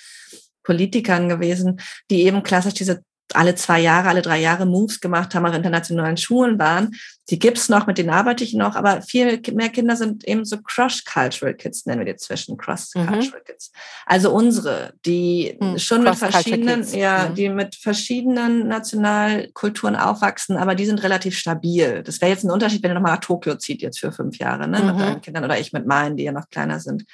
[0.62, 1.80] Politikern gewesen,
[2.12, 3.04] die eben klassisch diese
[3.36, 6.96] alle zwei Jahre, alle drei Jahre Moves gemacht haben, auch internationalen Schulen waren.
[7.30, 10.58] Die gibt's noch, mit denen arbeite ich noch, aber viel mehr Kinder sind eben so
[10.58, 13.46] Cross-Cultural Kids, nennen wir die zwischen Cross-Cultural mhm.
[13.46, 13.72] Kids.
[14.06, 15.78] Also unsere, die mhm.
[15.78, 16.96] schon mit verschiedenen, Kids.
[16.96, 17.36] ja, mhm.
[17.36, 22.02] die mit verschiedenen Nationalkulturen aufwachsen, aber die sind relativ stabil.
[22.04, 24.68] Das wäre jetzt ein Unterschied, wenn ihr nochmal nach Tokio zieht, jetzt für fünf Jahre,
[24.68, 25.00] ne, mit mhm.
[25.00, 27.06] deinen Kindern oder ich mit meinen, die ja noch kleiner sind.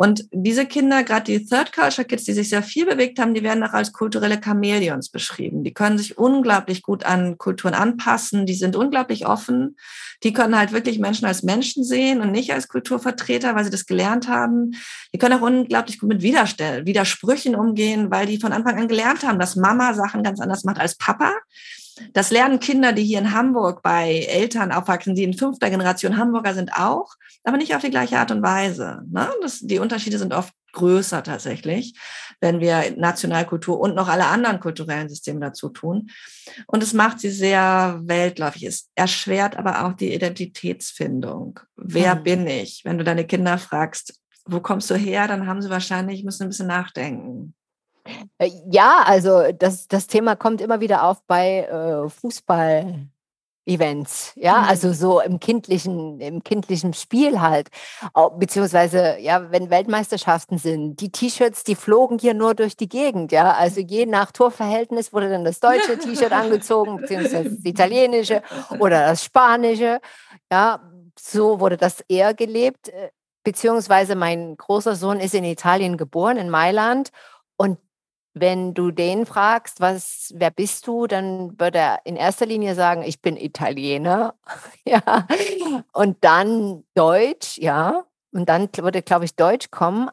[0.00, 3.42] Und diese Kinder, gerade die Third Culture Kids, die sich sehr viel bewegt haben, die
[3.42, 5.64] werden auch als kulturelle Chamäleons beschrieben.
[5.64, 9.76] Die können sich unglaublich gut an Kulturen anpassen, die sind unglaublich offen,
[10.22, 13.86] die können halt wirklich Menschen als Menschen sehen und nicht als Kulturvertreter, weil sie das
[13.86, 14.76] gelernt haben.
[15.12, 19.40] Die können auch unglaublich gut mit Widersprüchen umgehen, weil die von Anfang an gelernt haben,
[19.40, 21.34] dass Mama Sachen ganz anders macht als Papa.
[22.12, 26.54] Das lernen Kinder, die hier in Hamburg bei Eltern aufwachsen, die in fünfter Generation Hamburger
[26.54, 29.02] sind, auch, aber nicht auf die gleiche Art und Weise.
[29.10, 29.28] Ne?
[29.42, 31.94] Das, die Unterschiede sind oft größer tatsächlich,
[32.40, 36.10] wenn wir Nationalkultur und noch alle anderen kulturellen Systeme dazu tun.
[36.66, 38.64] Und es macht sie sehr weltläufig.
[38.64, 41.60] Es erschwert aber auch die Identitätsfindung.
[41.76, 42.22] Wer mhm.
[42.22, 42.82] bin ich?
[42.84, 46.48] Wenn du deine Kinder fragst, wo kommst du her, dann haben sie wahrscheinlich, müssen ein
[46.48, 47.54] bisschen nachdenken.
[48.38, 53.08] Äh, ja, also das, das Thema kommt immer wieder auf bei äh, Fußball.
[53.68, 54.68] Events, ja, mhm.
[54.68, 57.68] also so im kindlichen, im kindlichen Spiel halt,
[58.38, 63.52] beziehungsweise, ja, wenn Weltmeisterschaften sind, die T-Shirts, die flogen hier nur durch die Gegend, ja,
[63.52, 68.42] also je nach Torverhältnis wurde dann das deutsche T-Shirt angezogen, beziehungsweise das italienische
[68.78, 70.00] oder das spanische,
[70.50, 70.80] ja,
[71.20, 73.10] so wurde das eher gelebt, äh,
[73.44, 77.10] beziehungsweise mein großer Sohn ist in Italien geboren, in Mailand
[77.56, 77.78] und
[78.40, 83.02] wenn du den fragst, was, wer bist du, dann wird er in erster Linie sagen,
[83.02, 84.34] ich bin Italiener.
[84.84, 85.26] ja.
[85.92, 88.04] Und dann Deutsch, ja.
[88.32, 90.10] Und dann würde, glaube ich, Deutsch kommen.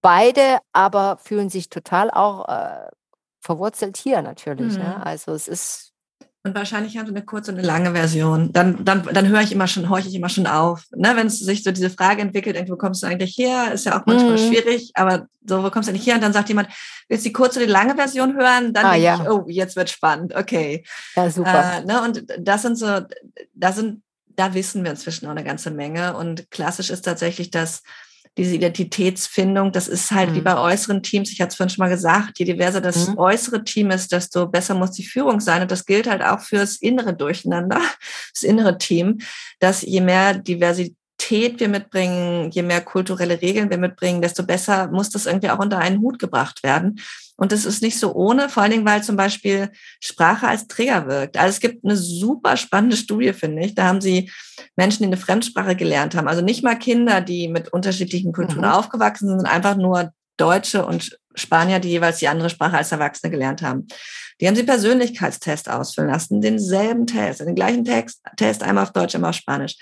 [0.00, 2.88] Beide aber fühlen sich total auch äh,
[3.40, 4.76] verwurzelt hier natürlich.
[4.76, 4.84] Ne?
[4.84, 4.90] Mhm.
[4.90, 5.06] Ne?
[5.06, 5.87] Also es ist
[6.48, 8.52] und wahrscheinlich haben sie eine kurze und eine lange Version.
[8.52, 10.84] Dann, dann, dann höre ich immer schon, horche ich immer schon auf.
[10.94, 11.12] Ne?
[11.14, 13.72] Wenn es sich so diese Frage entwickelt, wo kommst du eigentlich her?
[13.72, 14.38] Ist ja auch manchmal mhm.
[14.38, 16.16] schwierig, aber so, wo kommst du eigentlich her?
[16.16, 16.68] Und dann sagt jemand,
[17.08, 18.72] willst du die kurze oder die lange Version hören?
[18.72, 19.22] Dann ah, denke ja.
[19.22, 20.34] ich, oh, jetzt wird spannend.
[20.34, 20.84] Okay.
[21.16, 21.78] Ja, super.
[21.78, 22.02] Äh, ne?
[22.02, 23.00] Und das sind so,
[23.54, 26.16] da sind, da wissen wir inzwischen auch eine ganze Menge.
[26.16, 27.82] Und klassisch ist tatsächlich, dass
[28.38, 30.34] diese Identitätsfindung, das ist halt mhm.
[30.36, 33.18] wie bei äußeren Teams, ich hatte es vorhin schon mal gesagt, je diverser das mhm.
[33.18, 35.60] äußere Team ist, desto besser muss die Führung sein.
[35.60, 37.80] Und das gilt halt auch fürs innere Durcheinander,
[38.34, 39.18] das innere Team,
[39.58, 40.97] dass je mehr Diversität
[41.30, 45.78] wir mitbringen, je mehr kulturelle Regeln wir mitbringen, desto besser muss das irgendwie auch unter
[45.78, 47.00] einen Hut gebracht werden.
[47.36, 51.06] Und das ist nicht so ohne, vor allen Dingen, weil zum Beispiel Sprache als Trigger
[51.06, 51.36] wirkt.
[51.36, 53.74] Also es gibt eine super spannende Studie, finde ich.
[53.74, 54.30] Da haben sie
[54.74, 56.26] Menschen, die eine Fremdsprache gelernt haben.
[56.26, 58.72] Also nicht mal Kinder, die mit unterschiedlichen Kulturen mhm.
[58.72, 63.62] aufgewachsen sind, einfach nur Deutsche und Spanier, die jeweils die andere Sprache als Erwachsene gelernt
[63.62, 63.86] haben.
[64.40, 69.14] Die haben sie Persönlichkeitstest ausfüllen lassen, denselben Test, den gleichen Text, Test, einmal auf Deutsch,
[69.14, 69.76] einmal auf Spanisch.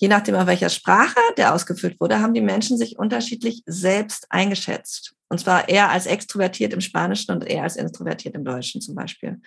[0.00, 5.14] Je nachdem, auf welcher Sprache der ausgefüllt wurde, haben die Menschen sich unterschiedlich selbst eingeschätzt.
[5.28, 9.42] Und zwar eher als extrovertiert im Spanischen und eher als introvertiert im Deutschen zum Beispiel.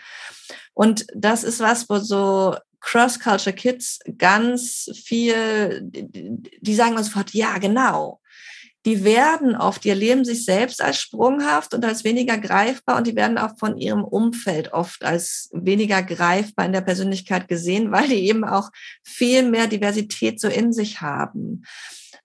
[0.76, 8.22] Und das ist was, wo so Cross-Culture Kids ganz viel, die sagen sofort, ja, genau.
[8.86, 13.16] Die werden oft, die erleben sich selbst als sprunghaft und als weniger greifbar und die
[13.16, 18.28] werden auch von ihrem Umfeld oft als weniger greifbar in der Persönlichkeit gesehen, weil die
[18.28, 21.64] eben auch viel mehr Diversität so in sich haben.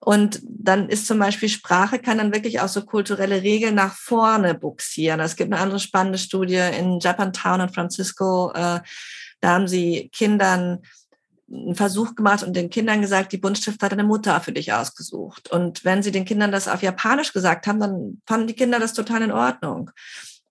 [0.00, 4.54] Und dann ist zum Beispiel Sprache kann dann wirklich auch so kulturelle Regeln nach vorne
[4.54, 5.20] buxieren.
[5.20, 8.52] Es gibt eine andere spannende Studie in Japantown und Francisco.
[8.52, 8.80] Äh,
[9.40, 10.80] da haben sie Kindern
[11.50, 15.50] einen Versuch gemacht und den Kindern gesagt, die Buntstift hat eine Mutter für dich ausgesucht.
[15.50, 18.92] Und wenn sie den Kindern das auf Japanisch gesagt haben, dann fanden die Kinder das
[18.92, 19.90] total in Ordnung.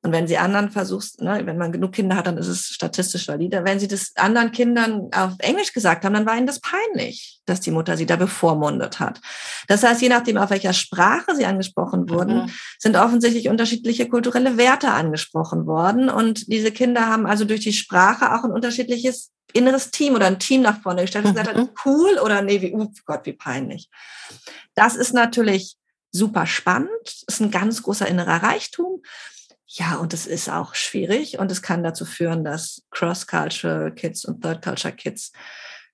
[0.04, 3.28] Und wenn sie anderen versuchst, ne, wenn man genug Kinder hat, dann ist es statistisch
[3.28, 3.64] valide.
[3.66, 7.62] Wenn sie das anderen Kindern auf Englisch gesagt haben, dann war ihnen das peinlich, dass
[7.62, 9.20] die Mutter sie da bevormundet hat.
[9.68, 12.52] Das heißt, je nachdem, auf welcher Sprache sie angesprochen wurden, mhm.
[12.78, 16.10] sind offensichtlich unterschiedliche kulturelle Werte angesprochen worden.
[16.10, 20.40] Und diese Kinder haben also durch die Sprache auch ein unterschiedliches inneres Team oder ein
[20.40, 21.70] Team nach vorne gestellt und gesagt hat, mhm.
[21.86, 23.90] cool oder nee, wie, oh Gott, wie peinlich.
[24.76, 25.76] Das ist natürlich
[26.12, 26.90] super spannend,
[27.28, 29.02] ist ein ganz großer innerer Reichtum.
[29.70, 34.42] Ja, und es ist auch schwierig und es kann dazu führen, dass Cross-Cultural Kids und
[34.42, 35.34] Third-Culture Kids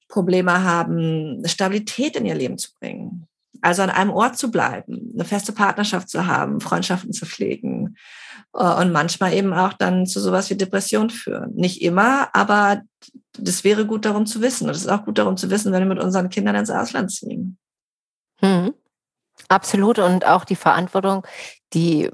[0.08, 3.28] Probleme haben, Stabilität in ihr Leben zu bringen.
[3.62, 7.96] Also an einem Ort zu bleiben, eine feste Partnerschaft zu haben, Freundschaften zu pflegen
[8.54, 11.56] äh, und manchmal eben auch dann zu sowas wie Depression führen.
[11.56, 12.82] Nicht immer, aber
[13.40, 14.66] das wäre gut darum zu wissen.
[14.68, 17.12] Und es ist auch gut darum zu wissen, wenn wir mit unseren Kindern ins Ausland
[17.12, 17.58] ziehen.
[18.40, 18.74] Hm.
[19.48, 19.98] Absolut.
[19.98, 21.26] Und auch die Verantwortung,
[21.74, 22.12] die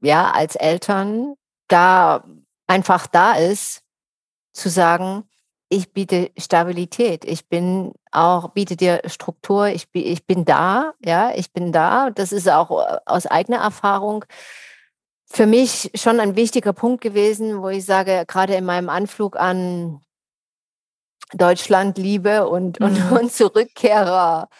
[0.00, 1.34] ja, als Eltern
[1.68, 2.24] da
[2.66, 3.82] einfach da ist,
[4.52, 5.24] zu sagen,
[5.68, 11.52] ich biete Stabilität, ich bin auch, biete dir Struktur, ich, ich bin da, ja, ich
[11.52, 12.10] bin da.
[12.10, 14.26] Das ist auch äh, aus eigener Erfahrung
[15.24, 20.02] für mich schon ein wichtiger Punkt gewesen, wo ich sage, gerade in meinem Anflug an
[21.32, 23.16] Deutschland, Liebe und, und, mhm.
[23.16, 24.50] und Zurückkehrer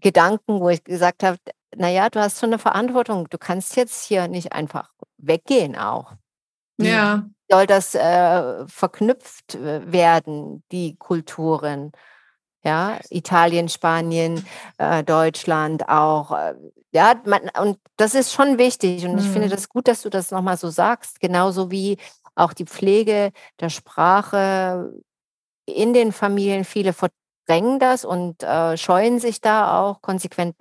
[0.00, 1.38] Gedanken, wo ich gesagt habe,
[1.76, 3.28] naja, du hast schon eine Verantwortung.
[3.30, 6.12] Du kannst jetzt hier nicht einfach weggehen auch.
[6.78, 7.28] Wie Ja.
[7.50, 11.92] soll das äh, verknüpft äh, werden, die Kulturen?
[12.64, 14.44] Ja, Italien, Spanien,
[14.78, 16.32] äh, Deutschland auch.
[16.32, 16.54] Äh,
[16.92, 19.04] ja, man, und das ist schon wichtig.
[19.06, 19.52] Und ich finde Mhm.
[19.52, 21.20] das gut, dass du das nochmal so sagst.
[21.20, 21.98] Genauso wie
[22.34, 24.92] auch die Pflege der Sprache
[25.66, 26.64] in den Familien.
[26.64, 30.56] Viele verdrängen das und äh, scheuen sich da auch konsequent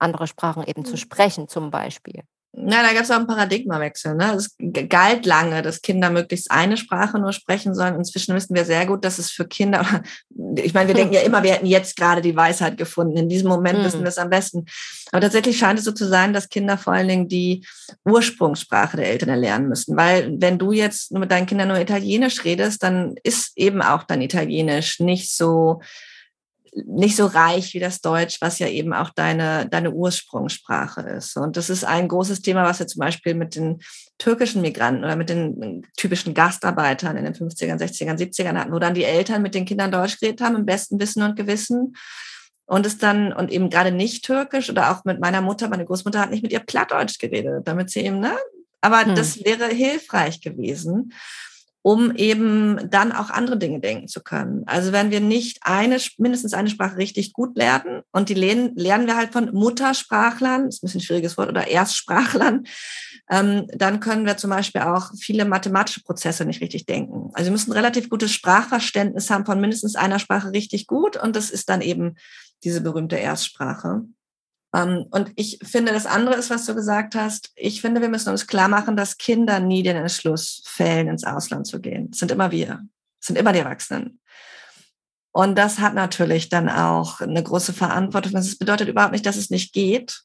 [0.00, 0.98] andere Sprachen eben zu Mhm.
[0.98, 2.22] sprechen, zum Beispiel.
[2.52, 4.16] Na, da gab es auch einen Paradigmawechsel.
[4.16, 4.32] Ne?
[4.34, 4.56] Es
[4.88, 7.94] galt lange, dass Kinder möglichst eine Sprache nur sprechen sollen.
[7.94, 9.86] Inzwischen wissen wir sehr gut, dass es für Kinder,
[10.56, 13.16] ich meine, wir denken ja immer, wir hätten jetzt gerade die Weisheit gefunden.
[13.16, 14.04] In diesem Moment wissen Mhm.
[14.04, 14.64] wir es am besten.
[15.12, 17.64] Aber tatsächlich scheint es so zu sein, dass Kinder vor allen Dingen die
[18.04, 19.96] Ursprungssprache der Eltern erlernen müssen.
[19.96, 24.02] Weil wenn du jetzt nur mit deinen Kindern nur Italienisch redest, dann ist eben auch
[24.02, 25.82] dein Italienisch nicht so
[26.72, 31.36] nicht so reich wie das Deutsch, was ja eben auch deine, deine Ursprungssprache ist.
[31.36, 33.80] Und das ist ein großes Thema, was wir zum Beispiel mit den
[34.18, 38.94] türkischen Migranten oder mit den typischen Gastarbeitern in den 50ern, 60ern, 70ern hatten, wo dann
[38.94, 41.96] die Eltern mit den Kindern Deutsch geredet haben, im besten Wissen und Gewissen.
[42.66, 46.20] Und es dann, und eben gerade nicht türkisch oder auch mit meiner Mutter, meine Großmutter
[46.20, 48.36] hat nicht mit ihr Plattdeutsch geredet, damit sie eben, ne?
[48.80, 49.14] Aber Hm.
[49.16, 51.12] das wäre hilfreich gewesen
[51.82, 54.64] um eben dann auch andere Dinge denken zu können.
[54.66, 59.06] Also wenn wir nicht eine, mindestens eine Sprache richtig gut lernen und die lernen, lernen
[59.06, 62.64] wir halt von Muttersprachlern, ist ein bisschen ein schwieriges Wort, oder Erstsprachlern,
[63.30, 67.30] ähm, dann können wir zum Beispiel auch viele mathematische Prozesse nicht richtig denken.
[67.32, 71.50] Also wir müssen relativ gutes Sprachverständnis haben von mindestens einer Sprache richtig gut und das
[71.50, 72.16] ist dann eben
[72.62, 74.02] diese berühmte Erstsprache.
[74.72, 77.50] Um, und ich finde, das andere ist, was du gesagt hast.
[77.56, 81.66] Ich finde, wir müssen uns klar machen, dass Kinder nie den Entschluss fällen, ins Ausland
[81.66, 82.10] zu gehen.
[82.10, 82.80] Das sind immer wir.
[83.18, 84.20] Das sind immer die Erwachsenen.
[85.32, 88.32] Und das hat natürlich dann auch eine große Verantwortung.
[88.32, 90.22] Das bedeutet überhaupt nicht, dass es nicht geht.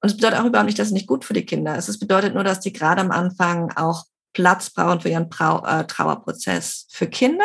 [0.00, 1.88] Und es bedeutet auch überhaupt nicht, dass es nicht gut für die Kinder ist.
[1.88, 6.86] Es bedeutet nur, dass die gerade am Anfang auch Platz brauchen für ihren äh, Trauerprozess.
[6.90, 7.44] Für Kinder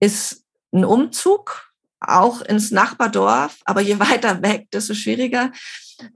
[0.00, 1.73] ist ein Umzug
[2.08, 5.52] auch ins Nachbardorf, aber je weiter weg, desto schwieriger,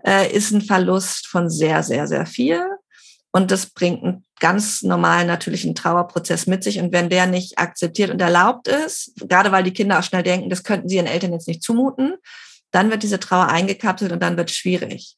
[0.05, 2.62] äh, ist ein Verlust von sehr, sehr, sehr viel.
[3.31, 6.79] Und das bringt einen ganz normalen natürlichen Trauerprozess mit sich.
[6.79, 10.48] Und wenn der nicht akzeptiert und erlaubt ist, gerade weil die Kinder auch schnell denken,
[10.48, 12.14] das könnten sie ihren Eltern jetzt nicht zumuten,
[12.70, 15.16] dann wird diese Trauer eingekapselt und dann wird es schwierig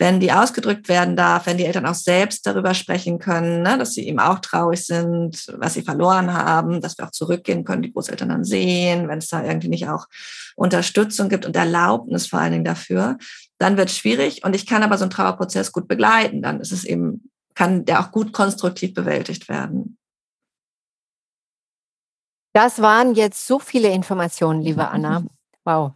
[0.00, 3.92] wenn die ausgedrückt werden darf, wenn die Eltern auch selbst darüber sprechen können, ne, dass
[3.92, 7.92] sie eben auch traurig sind, was sie verloren haben, dass wir auch zurückgehen können, die
[7.92, 10.06] Großeltern dann sehen, wenn es da irgendwie nicht auch
[10.56, 13.18] Unterstützung gibt und Erlaubnis vor allen Dingen dafür,
[13.58, 14.42] dann wird es schwierig.
[14.42, 16.40] Und ich kann aber so einen Trauerprozess gut begleiten.
[16.40, 19.98] Dann ist es eben, kann der auch gut konstruktiv bewältigt werden.
[22.54, 25.24] Das waren jetzt so viele Informationen, liebe Anna.
[25.64, 25.92] Wow.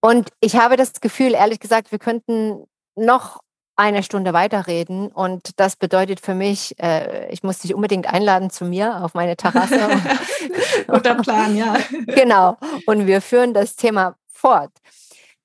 [0.00, 3.40] Und ich habe das Gefühl, ehrlich gesagt, wir könnten noch
[3.76, 5.08] eine Stunde weiterreden.
[5.08, 9.36] Und das bedeutet für mich, äh, ich muss dich unbedingt einladen zu mir auf meine
[9.36, 9.88] Terrasse.
[10.88, 11.76] Guter Plan, ja.
[12.06, 12.56] genau.
[12.86, 14.72] Und wir führen das Thema fort.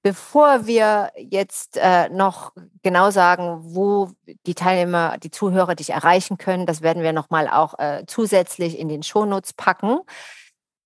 [0.03, 4.09] Bevor wir jetzt äh, noch genau sagen, wo
[4.47, 8.89] die Teilnehmer, die Zuhörer dich erreichen können, das werden wir nochmal auch äh, zusätzlich in
[8.89, 9.99] den Shownotes packen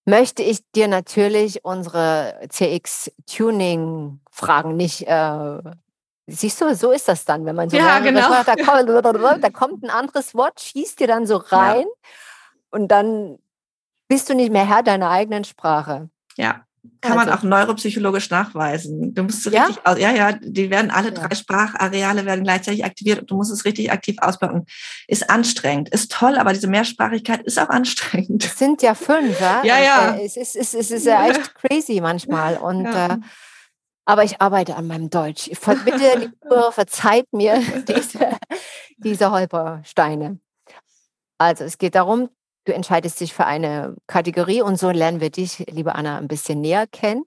[0.06, 5.08] möchte ich dir natürlich unsere CX-Tuning-Fragen nicht.
[5.08, 5.60] Äh,
[6.28, 8.22] siehst du, so ist das dann, wenn man so ja, genau.
[8.22, 8.90] Sprache, da, kommt,
[9.44, 12.10] da kommt ein anderes Wort, schießt dir dann so rein ja.
[12.72, 13.40] und dann
[14.08, 16.10] bist du nicht mehr Herr deiner eigenen Sprache.
[16.38, 16.66] Ja.
[17.02, 17.26] Kann also.
[17.26, 19.14] man auch neuropsychologisch nachweisen.
[19.14, 21.36] Du musst so richtig, ja, ja, ja die werden alle drei ja.
[21.36, 24.66] Sprachareale werden gleichzeitig aktiviert und du musst es richtig aktiv ausbauen.
[25.08, 28.46] Ist anstrengend, ist toll, aber diese Mehrsprachigkeit ist auch anstrengend.
[28.46, 29.64] Es sind ja fünf, ja?
[29.64, 30.16] Ja, ja.
[30.16, 33.14] Es ist, es ist, es ist ja echt crazy manchmal und ja.
[33.14, 33.18] äh,
[34.06, 35.50] aber ich arbeite an meinem Deutsch.
[35.50, 38.38] Bitte, liebe verzeiht mir diese,
[38.98, 40.40] diese Holpersteine.
[41.38, 42.30] Also es geht darum,
[42.66, 46.62] Du entscheidest dich für eine Kategorie und so lernen wir dich, liebe Anna, ein bisschen
[46.62, 47.24] näher kennen.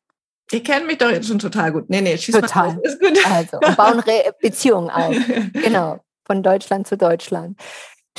[0.50, 1.88] Ihr kennt mich doch jetzt schon total gut.
[1.90, 2.74] Nee, nee, schieß total.
[2.74, 3.26] mal gut.
[3.26, 5.14] Also, und bauen Re Beziehungen auf.
[5.52, 7.58] Genau, von Deutschland zu Deutschland.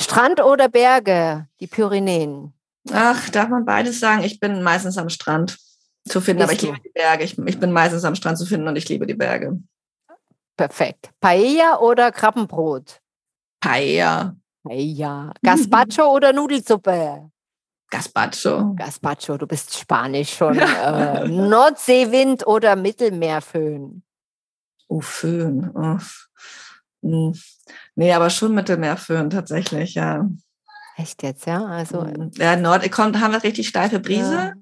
[0.00, 2.54] Strand oder Berge, die Pyrenäen?
[2.92, 4.22] Ach, darf man beides sagen?
[4.22, 5.58] Ich bin meistens am Strand
[6.08, 6.66] zu finden, Bist aber ich du?
[6.68, 7.24] liebe die Berge.
[7.24, 9.58] Ich, ich bin meistens am Strand zu finden und ich liebe die Berge.
[10.56, 11.10] Perfekt.
[11.20, 13.00] Paella oder Krabbenbrot?
[13.60, 14.36] Paella.
[14.68, 17.30] Ja, Gazpacho oder Nudelsuppe?
[17.90, 18.74] Gazpacho.
[18.76, 20.58] Gazpacho, du bist Spanisch schon.
[20.58, 24.02] äh, Nordseewind oder Mittelmeerföhn?
[24.88, 25.70] Oh, Föhn.
[25.74, 25.98] Oh.
[27.02, 27.34] Hm.
[27.94, 30.28] Nee, aber schon Mittelmeerföhn tatsächlich, ja.
[30.96, 31.64] Echt jetzt, ja?
[31.64, 32.06] Also,
[32.36, 34.34] ja, Nord kommt, haben wir richtig steife Brise.
[34.34, 34.52] Ja.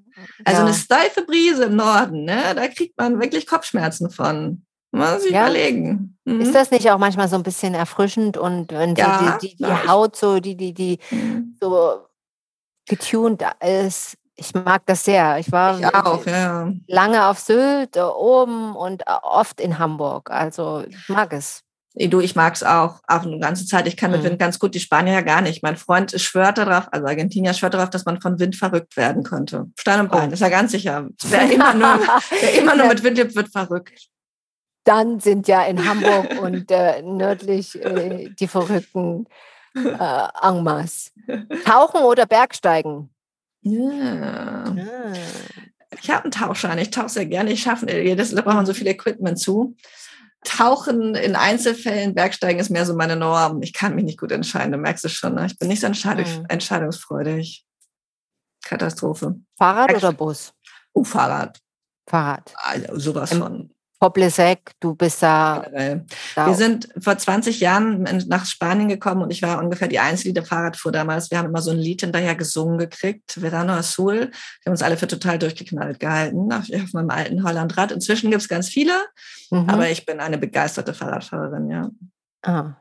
[0.45, 0.67] Also ja.
[0.67, 2.55] eine steife Brise im Norden, ne?
[2.55, 4.65] Da kriegt man wirklich Kopfschmerzen von.
[4.91, 5.43] Muss ich ja?
[5.43, 6.17] überlegen.
[6.25, 6.41] Mhm.
[6.41, 9.63] Ist das nicht auch manchmal so ein bisschen erfrischend und wenn ja, so die, die,
[9.63, 11.55] die Haut so, die, die, die mhm.
[11.59, 12.05] so
[12.87, 14.17] getuned ist?
[14.35, 15.37] Ich mag das sehr.
[15.37, 16.71] Ich war ich auch, ja.
[16.87, 20.31] lange auf Sylt äh, oben und äh, oft in Hamburg.
[20.31, 21.61] Also ich mag es.
[21.95, 23.85] Du, ich mag es auch, auch eine ganze Zeit.
[23.87, 24.27] Ich kann mit mhm.
[24.27, 25.61] Wind ganz gut, die Spanier ja gar nicht.
[25.61, 29.65] Mein Freund schwört darauf, also Argentinier schwört darauf, dass man von Wind verrückt werden könnte.
[29.77, 30.33] Stein und Bein, oh.
[30.33, 31.09] ist er ganz sicher.
[31.25, 34.07] Wer immer nur, wer immer nur mit Wind lebt, wird verrückt.
[34.89, 39.27] Dann sind ja in Hamburg und äh, nördlich äh, die verrückten
[39.75, 41.11] äh, Angmas.
[41.63, 43.11] Tauchen oder Bergsteigen?
[43.61, 44.63] Ja.
[44.63, 45.13] Ah.
[46.01, 47.51] Ich habe einen Tauchschein, ich tauche sehr gerne.
[47.51, 49.75] Ich schaffe jedes, da braucht man so viel Equipment zu.
[50.43, 53.61] Tauchen in Einzelfällen, Bergsteigen ist mehr so meine Norm.
[53.61, 55.35] Ich kann mich nicht gut entscheiden, du merkst es schon.
[55.35, 55.45] Ne?
[55.45, 56.45] Ich bin nicht so entscheidungs mhm.
[56.47, 57.63] entscheidungsfreudig.
[58.63, 59.35] Katastrophe.
[59.55, 60.51] Fahrrad oder Bus?
[60.93, 61.59] Oh, Fahrrad.
[62.07, 62.53] Fahrrad.
[62.55, 63.69] Also, sowas von.
[63.99, 65.65] Poblesek, du bist da,
[66.35, 66.47] da.
[66.47, 70.45] Wir sind vor 20 Jahren nach Spanien gekommen und ich war ungefähr die Einzige, die
[70.45, 71.31] Fahrrad fuhr damals.
[71.31, 74.15] Wir haben immer so ein Lied hinterher gesungen gekriegt, Verano Azul.
[74.15, 77.91] Wir haben uns alle für total durchgeknallt gehalten auf, auf meinem alten Hollandrad.
[77.91, 78.93] Inzwischen gibt es ganz viele,
[79.51, 79.69] mhm.
[79.69, 81.89] aber ich bin eine begeisterte Fahrradfahrerin, ja.
[82.43, 82.75] Ah.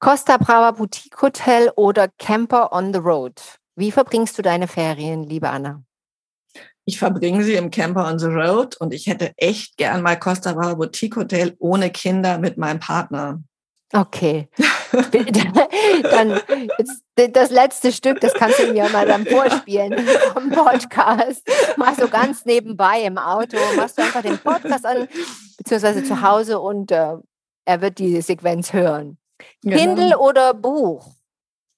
[0.00, 3.40] Costa Brava Boutique Hotel oder Camper on the Road?
[3.76, 5.84] Wie verbringst du deine Ferien, liebe Anna?
[6.92, 10.52] Ich verbringe sie im Camper on the Road und ich hätte echt gern mal Costa
[10.52, 13.42] Brava Boutique Hotel ohne Kinder mit meinem Partner.
[13.94, 14.50] Okay.
[16.10, 16.38] dann
[17.14, 21.48] das letzte Stück, das kannst du mir mal dann vorspielen vom Podcast.
[21.78, 25.08] Machst du ganz nebenbei im Auto, machst du einfach den Podcast an,
[25.56, 27.14] beziehungsweise zu Hause und äh,
[27.64, 29.16] er wird die Sequenz hören.
[29.62, 29.76] Genau.
[29.78, 31.06] Kindle oder Buch?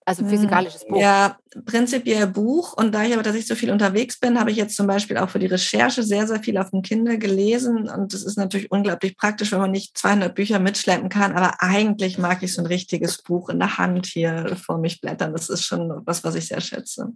[0.07, 1.00] Also hm, physikalisches Buch.
[1.00, 2.74] Ja, prinzipiell Buch.
[2.76, 5.30] Und da ich aber tatsächlich so viel unterwegs bin, habe ich jetzt zum Beispiel auch
[5.30, 7.88] für die Recherche sehr, sehr viel auf dem Kindle gelesen.
[7.88, 11.32] Und das ist natürlich unglaublich praktisch, wenn man nicht 200 Bücher mitschleppen kann.
[11.32, 15.32] Aber eigentlich mag ich so ein richtiges Buch in der Hand hier vor mich blättern.
[15.32, 17.12] Das ist schon was, was ich sehr schätze.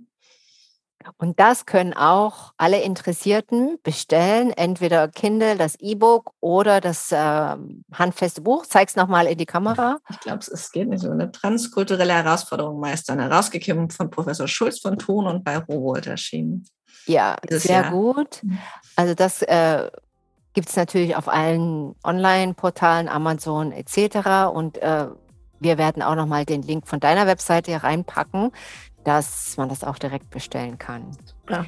[1.17, 7.57] Und das können auch alle Interessierten bestellen, entweder Kindle, das E-Book oder das äh,
[7.93, 8.67] handfeste Buch.
[8.67, 9.99] Zeig es nochmal in die Kamera.
[10.11, 11.11] Ich glaube, es geht nicht so.
[11.11, 13.21] Eine transkulturelle Herausforderung meistern.
[13.21, 16.67] Herausgegeben von Professor Schulz von Thun und bei Rowold erschienen.
[17.07, 17.91] Ja, sehr Jahr.
[17.91, 18.43] gut.
[18.43, 18.59] Mhm.
[18.97, 19.91] Also das äh,
[20.53, 24.53] gibt es natürlich auf allen Online-Portalen, Amazon etc.
[24.53, 25.07] Und äh,
[25.61, 28.53] wir werden auch nochmal den Link von deiner Webseite hier reinpacken
[29.09, 31.17] dass man das auch direkt bestellen kann.
[31.49, 31.65] Ja.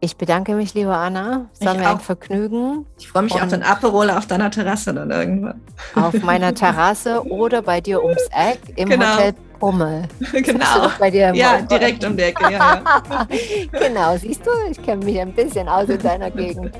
[0.00, 1.46] Ich bedanke mich, liebe Anna.
[1.58, 2.84] Es war mir ein Vergnügen.
[2.98, 5.62] Ich freue mich auf den Aperol auf deiner Terrasse dann irgendwann.
[5.94, 9.14] Auf meiner Terrasse oder bei dir ums Eck im genau.
[9.14, 10.02] Hotel Pummel.
[10.32, 10.90] Genau.
[11.00, 12.44] Bei dir ja, direkt um die Ecke.
[12.52, 13.26] Ja, ja.
[13.72, 16.76] genau, siehst du, ich kenne mich ein bisschen aus in deiner Gegend.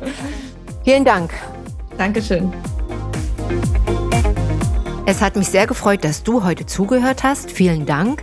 [0.84, 1.32] Vielen Dank.
[1.96, 2.52] Dankeschön.
[5.06, 7.50] Es hat mich sehr gefreut, dass du heute zugehört hast.
[7.50, 8.22] Vielen Dank.